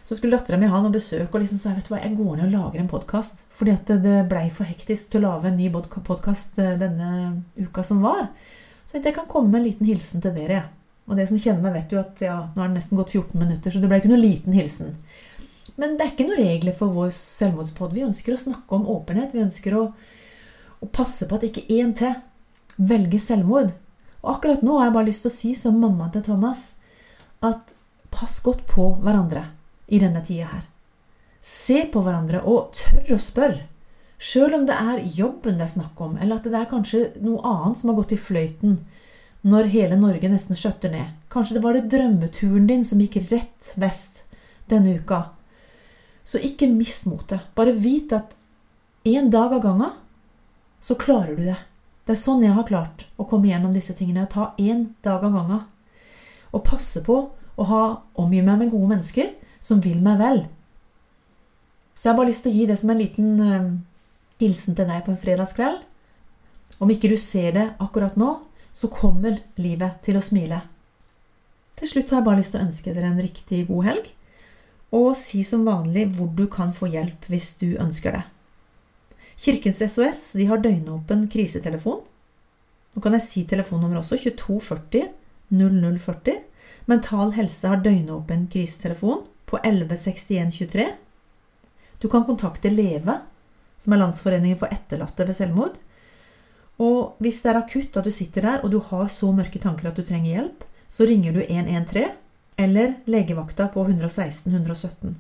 så 0.05 0.19
skulle 0.19 0.37
dattera 0.37 0.59
mi 0.61 0.69
ha 0.69 0.81
noe 0.83 0.93
besøk, 0.93 1.31
og 1.31 1.41
liksom 1.41 1.61
sa 1.61 1.73
vet 1.77 1.89
du 1.89 1.95
hva, 1.95 2.03
jeg 2.05 2.19
går 2.19 2.37
ned 2.37 2.47
og 2.51 2.55
lager 2.59 2.83
en 2.83 2.91
podkast. 2.91 3.45
Fordi 3.55 3.75
at 3.75 3.95
det 4.05 4.19
blei 4.31 4.47
for 4.53 4.69
hektisk 4.69 5.15
til 5.15 5.25
å 5.25 5.31
lage 5.31 5.51
en 5.51 5.59
ny 5.61 5.71
podkast 5.73 6.61
eh, 6.61 6.77
denne 6.81 7.11
uka 7.57 7.85
som 7.87 8.05
var. 8.05 8.29
Så 8.85 9.01
jeg 9.01 9.17
kan 9.17 9.29
komme 9.31 9.49
med 9.51 9.63
en 9.63 9.69
liten 9.71 9.89
hilsen 9.89 10.25
til 10.25 10.35
dere. 10.37 10.67
Og 11.09 11.17
det 11.17 11.29
som 11.29 11.41
kjenner 11.41 11.65
meg, 11.65 11.79
vet 11.79 11.93
jo 11.93 12.01
at 12.01 12.21
ja, 12.25 12.37
nå 12.53 12.61
har 12.61 12.69
det 12.71 12.79
nesten 12.79 12.99
gått 13.01 13.13
14 13.13 13.41
minutter, 13.41 13.73
så 13.73 13.81
det 13.81 13.89
ble 13.91 14.01
ikke 14.01 14.13
noen 14.13 14.25
liten 14.25 14.57
hilsen. 14.57 14.95
Men 15.81 15.97
det 15.97 16.05
er 16.05 16.13
ikke 16.13 16.27
noen 16.29 16.41
regler 16.41 16.77
for 16.77 16.93
vår 16.95 17.11
selvmordspod. 17.17 17.97
Vi 17.97 18.05
ønsker 18.07 18.35
å 18.35 18.41
snakke 18.41 18.77
om 18.77 18.87
åpenhet. 18.93 19.33
Vi 19.35 19.43
ønsker 19.43 19.77
å, 19.77 19.87
å 20.85 20.89
passe 20.93 21.27
på 21.29 21.39
at 21.39 21.47
ikke 21.49 21.67
én 21.73 21.93
til 21.97 22.15
velger 22.77 23.23
selvmord. 23.23 23.73
Og 24.25 24.39
akkurat 24.39 24.65
nå 24.65 24.79
har 24.79 24.89
jeg 24.89 24.97
bare 24.97 25.09
lyst 25.11 25.27
til 25.27 25.31
å 25.31 25.37
si 25.37 25.53
som 25.59 25.77
mamma 25.81 26.09
til 26.13 26.25
Thomas 26.25 26.63
at 27.45 27.75
pass 28.15 28.39
godt 28.41 28.65
på 28.71 28.95
hverandre 29.05 29.45
i 29.93 30.01
denne 30.01 30.23
tida 30.25 30.49
her. 30.49 30.65
Se 31.45 31.83
på 31.93 32.01
hverandre 32.01 32.41
og 32.49 32.73
tør 32.73 33.17
å 33.19 33.21
spørre. 33.21 33.67
Sjøl 34.17 34.55
om 34.57 34.63
det 34.65 34.77
er 34.81 35.03
jobben 35.19 35.59
det 35.59 35.67
er 35.67 35.75
snakk 35.75 36.01
om, 36.01 36.15
eller 36.17 36.39
at 36.39 36.47
det 36.49 36.57
er 36.57 36.71
kanskje 36.71 37.01
noe 37.21 37.43
annet 37.45 37.81
som 37.81 37.91
har 37.91 37.99
gått 37.99 38.15
i 38.17 38.21
fløyten 38.21 38.79
når 39.45 39.69
hele 39.75 39.99
Norge 40.01 40.31
nesten 40.33 40.57
skjøtter 40.57 40.95
ned. 40.95 41.11
Kanskje 41.29 41.59
det 41.59 41.65
var 41.67 41.77
det 41.77 41.91
drømmeturen 41.93 42.69
din 42.71 42.87
som 42.89 43.03
gikk 43.03 43.19
rett 43.29 43.75
vest 43.77 44.23
denne 44.73 44.95
uka. 44.97 45.21
Så 46.25 46.41
ikke 46.41 46.71
mist 46.73 47.05
motet. 47.05 47.45
Bare 47.53 47.75
vit 47.77 48.15
at 48.17 48.33
en 49.05 49.29
dag 49.29 49.53
av 49.53 49.61
gangen 49.67 49.93
så 50.81 50.97
klarer 50.97 51.37
du 51.37 51.45
det. 51.51 51.59
Det 52.05 52.13
er 52.13 52.21
sånn 52.21 52.43
jeg 52.45 52.53
har 52.53 52.67
klart 52.69 53.07
å 53.17 53.25
komme 53.29 53.49
gjennom 53.49 53.73
disse 53.73 53.95
tingene. 53.97 54.27
Ta 54.29 54.53
én 54.61 54.91
dag 55.05 55.25
av 55.25 55.33
gangen. 55.33 55.65
Og 56.53 56.65
passe 56.67 57.01
på 57.05 57.17
å 57.33 57.67
ha, 57.71 57.85
omgi 58.21 58.43
meg 58.45 58.61
med 58.61 58.73
gode 58.75 58.91
mennesker 58.93 59.33
som 59.65 59.81
vil 59.81 60.03
meg 60.05 60.21
vel. 60.21 60.45
Så 61.95 62.09
jeg 62.09 62.13
har 62.13 62.19
bare 62.19 62.33
lyst 62.33 62.45
til 62.45 62.53
å 62.53 62.59
gi 62.59 62.67
det 62.69 62.77
som 62.81 62.91
en 62.93 63.01
liten 63.01 63.31
uh, 63.41 63.71
hilsen 64.43 64.77
til 64.77 64.89
deg 64.91 65.05
på 65.07 65.15
en 65.15 65.21
fredagskveld. 65.21 65.81
Om 66.83 66.91
ikke 66.91 67.09
du 67.13 67.17
ser 67.21 67.55
det 67.57 67.69
akkurat 67.81 68.19
nå, 68.21 68.35
så 68.75 68.91
kommer 68.93 69.39
livet 69.57 70.03
til 70.05 70.19
å 70.19 70.25
smile. 70.25 70.61
Til 71.79 71.91
slutt 71.91 72.11
har 72.11 72.21
jeg 72.21 72.27
bare 72.29 72.41
lyst 72.43 72.53
til 72.55 72.61
å 72.61 72.67
ønske 72.67 72.95
dere 72.95 73.11
en 73.13 73.23
riktig 73.23 73.65
god 73.71 73.89
helg, 73.89 74.11
og 74.95 75.15
si 75.19 75.41
som 75.47 75.65
vanlig 75.67 76.09
hvor 76.15 76.29
du 76.35 76.45
kan 76.51 76.75
få 76.75 76.91
hjelp 76.91 77.27
hvis 77.31 77.55
du 77.63 77.75
ønsker 77.83 78.19
det. 78.19 78.25
Kirkens 79.37 79.83
SOS 79.83 80.33
de 80.39 80.47
har 80.49 80.63
døgnåpen 80.63 81.27
krisetelefon. 81.33 82.03
Nå 82.95 83.03
kan 83.03 83.17
jeg 83.17 83.27
si 83.27 83.45
telefonnummer 83.51 84.01
også 84.01 84.19
2240 84.23 85.09
0040. 85.51 86.43
Mental 86.91 87.33
Helse 87.37 87.71
har 87.71 87.83
døgnåpen 87.83 88.47
krisetelefon 88.53 89.25
på 89.51 89.59
116123. 89.63 90.87
Du 91.99 92.09
kan 92.09 92.25
kontakte 92.27 92.71
Leve, 92.71 93.19
som 93.79 93.95
er 93.95 94.03
Landsforeningen 94.03 94.59
for 94.61 94.73
etterlatte 94.73 95.27
ved 95.27 95.37
selvmord. 95.39 95.79
Og 96.83 97.15
hvis 97.23 97.41
det 97.43 97.53
er 97.53 97.61
akutt 97.61 97.97
at 97.97 98.07
du 98.07 98.13
sitter 98.15 98.47
der 98.47 98.65
og 98.65 98.73
du 98.73 98.81
har 98.83 99.07
så 99.13 99.31
mørke 99.33 99.61
tanker 99.63 99.91
at 99.91 99.99
du 99.99 100.03
trenger 100.07 100.33
hjelp, 100.33 100.65
så 100.89 101.07
ringer 101.09 101.35
du 101.35 101.43
113 101.43 102.21
eller 102.57 102.99
legevakta 103.11 103.69
på 103.75 103.83
116 103.83 104.53
117. 104.53 105.15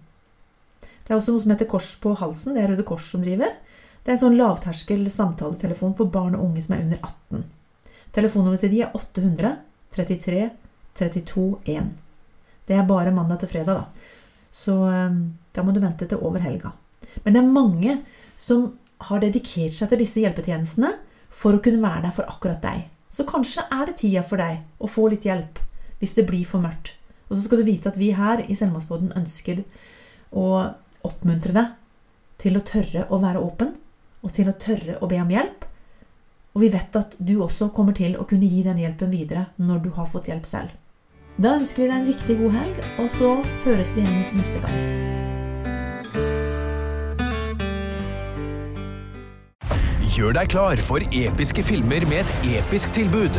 Det 1.05 1.13
er 1.13 1.19
også 1.19 1.35
noe 1.35 1.43
som 1.43 1.53
heter 1.53 1.69
Kors 1.69 1.91
på 2.01 2.15
halsen. 2.17 2.55
Det 2.55 2.63
er 2.63 2.71
Røde 2.73 2.87
Kors 2.87 3.09
som 3.11 3.25
driver. 3.25 3.57
Det 4.05 4.13
er 4.13 4.19
en 4.19 4.21
sånn 4.21 4.37
lavterskel 4.37 5.07
samtaletelefon 5.09 5.95
for 5.97 6.13
barn 6.13 6.35
og 6.37 6.45
unge 6.45 6.61
som 6.61 6.75
er 6.77 6.83
under 6.85 6.99
18. 7.01 7.45
Telefonnummeret 8.13 8.67
til 8.67 8.75
de 8.75 8.83
er 8.85 8.97
800 8.99 9.53
33 9.95 10.43
32 10.99 11.45
1. 11.73 11.89
Det 12.69 12.77
er 12.77 12.89
bare 12.89 13.15
mandag 13.15 13.41
til 13.41 13.51
fredag, 13.51 13.81
da. 13.81 14.11
Så 14.55 14.75
ehm, 14.91 15.23
da 15.57 15.65
må 15.65 15.73
du 15.73 15.81
vente 15.83 16.07
til 16.09 16.21
over 16.21 16.43
helga. 16.45 16.75
Men 17.25 17.35
det 17.35 17.41
er 17.41 17.55
mange 17.57 17.95
som 18.37 18.75
har 19.09 19.23
dedikert 19.23 19.75
seg 19.77 19.91
til 19.91 20.03
disse 20.05 20.23
hjelpetjenestene 20.23 20.93
for 21.35 21.57
å 21.57 21.63
kunne 21.65 21.83
være 21.83 22.07
der 22.07 22.15
for 22.15 22.29
akkurat 22.31 22.63
deg. 22.63 22.85
Så 23.11 23.27
kanskje 23.29 23.65
er 23.73 23.89
det 23.89 23.97
tida 24.03 24.25
for 24.27 24.43
deg 24.43 24.61
å 24.79 24.91
få 24.91 25.09
litt 25.11 25.27
hjelp 25.27 25.61
hvis 26.01 26.15
det 26.19 26.27
blir 26.29 26.45
for 26.49 26.63
mørkt. 26.63 26.93
Og 27.31 27.37
så 27.39 27.47
skal 27.47 27.63
du 27.63 27.69
vite 27.71 27.89
at 27.89 27.99
vi 27.99 28.13
her 28.15 28.45
i 28.45 28.57
Selvmordsboden 28.59 29.15
ønsker 29.17 29.65
å 30.37 30.49
oppmuntre 31.05 31.57
deg 31.57 31.73
til 32.43 32.59
å 32.59 32.65
tørre 32.67 33.07
å 33.09 33.21
være 33.23 33.41
åpen 33.41 33.73
og 34.25 34.33
til 34.33 34.49
å 34.49 34.57
tørre 34.57 34.99
å 35.05 35.09
be 35.11 35.21
om 35.23 35.31
hjelp. 35.31 35.67
Og 36.55 36.63
vi 36.63 36.71
vet 36.73 36.97
at 36.97 37.17
du 37.19 37.37
også 37.43 37.69
kommer 37.75 37.97
til 37.97 38.17
å 38.17 38.27
kunne 38.31 38.49
gi 38.49 38.63
den 38.65 38.81
hjelpen 38.81 39.13
videre 39.13 39.49
når 39.61 39.85
du 39.85 39.91
har 39.97 40.09
fått 40.11 40.31
hjelp 40.31 40.47
selv. 40.49 40.73
Da 41.35 41.57
ønsker 41.59 41.83
vi 41.83 41.89
deg 41.91 41.97
en 41.99 42.07
riktig 42.07 42.37
god 42.39 42.55
helg, 42.55 42.77
og 43.03 43.09
så 43.11 43.31
høres 43.65 43.97
vi 43.97 44.05
igjen 44.05 44.39
neste 44.39 44.63
gang. 44.63 44.77
Gjør 50.15 50.37
deg 50.37 50.53
klar 50.53 50.79
for 50.87 51.03
episke 51.11 51.65
filmer 51.67 52.07
med 52.07 52.23
et 52.23 52.53
episk 52.61 52.93
tilbud. 52.95 53.35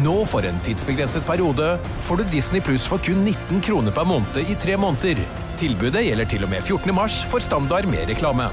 Nå 0.00 0.14
for 0.24 0.40
en 0.48 0.56
tidsbegrenset 0.64 1.26
periode 1.28 1.74
får 2.06 2.22
du 2.22 2.30
Disney 2.32 2.64
Pluss 2.64 2.86
for 2.88 3.02
kun 3.04 3.20
19 3.28 3.60
kroner 3.60 3.92
per 3.92 4.08
måned 4.08 4.40
i 4.40 4.56
tre 4.56 4.78
måneder. 4.80 5.20
Tilbudet 5.60 6.06
gjelder 6.06 6.32
til 6.32 6.48
og 6.48 6.54
med 6.54 6.64
14. 6.64 6.96
mars 6.96 7.20
for 7.28 7.44
standard 7.44 7.84
med 7.92 8.08
reklame. 8.08 8.48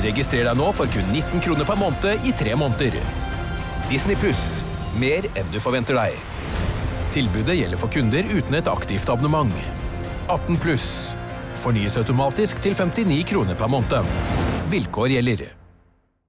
Registrer 0.00 0.46
deg 0.48 0.56
nå 0.56 0.70
for 0.72 0.88
kun 0.90 1.08
19 1.12 1.42
kroner 1.44 1.68
per 1.68 1.76
måned 1.76 2.26
i 2.26 2.32
tre 2.36 2.56
måneder. 2.56 2.96
Disney 3.90 4.16
pluss. 4.16 4.62
Mer 5.00 5.28
enn 5.36 5.52
du 5.52 5.60
forventer 5.60 5.98
deg. 5.98 6.16
Tilbudet 7.12 7.58
gjelder 7.58 7.80
for 7.80 7.92
kunder 7.92 8.28
uten 8.32 8.56
et 8.56 8.70
aktivt 8.72 9.12
abonnement. 9.12 9.52
18 10.32 10.60
pluss. 10.62 10.90
Fornyes 11.62 11.98
automatisk 12.00 12.62
til 12.64 12.76
59 12.78 13.24
kroner 13.34 13.58
per 13.58 13.72
måned. 13.72 14.14
Vilkår 14.72 15.18
gjelder. 15.18 15.61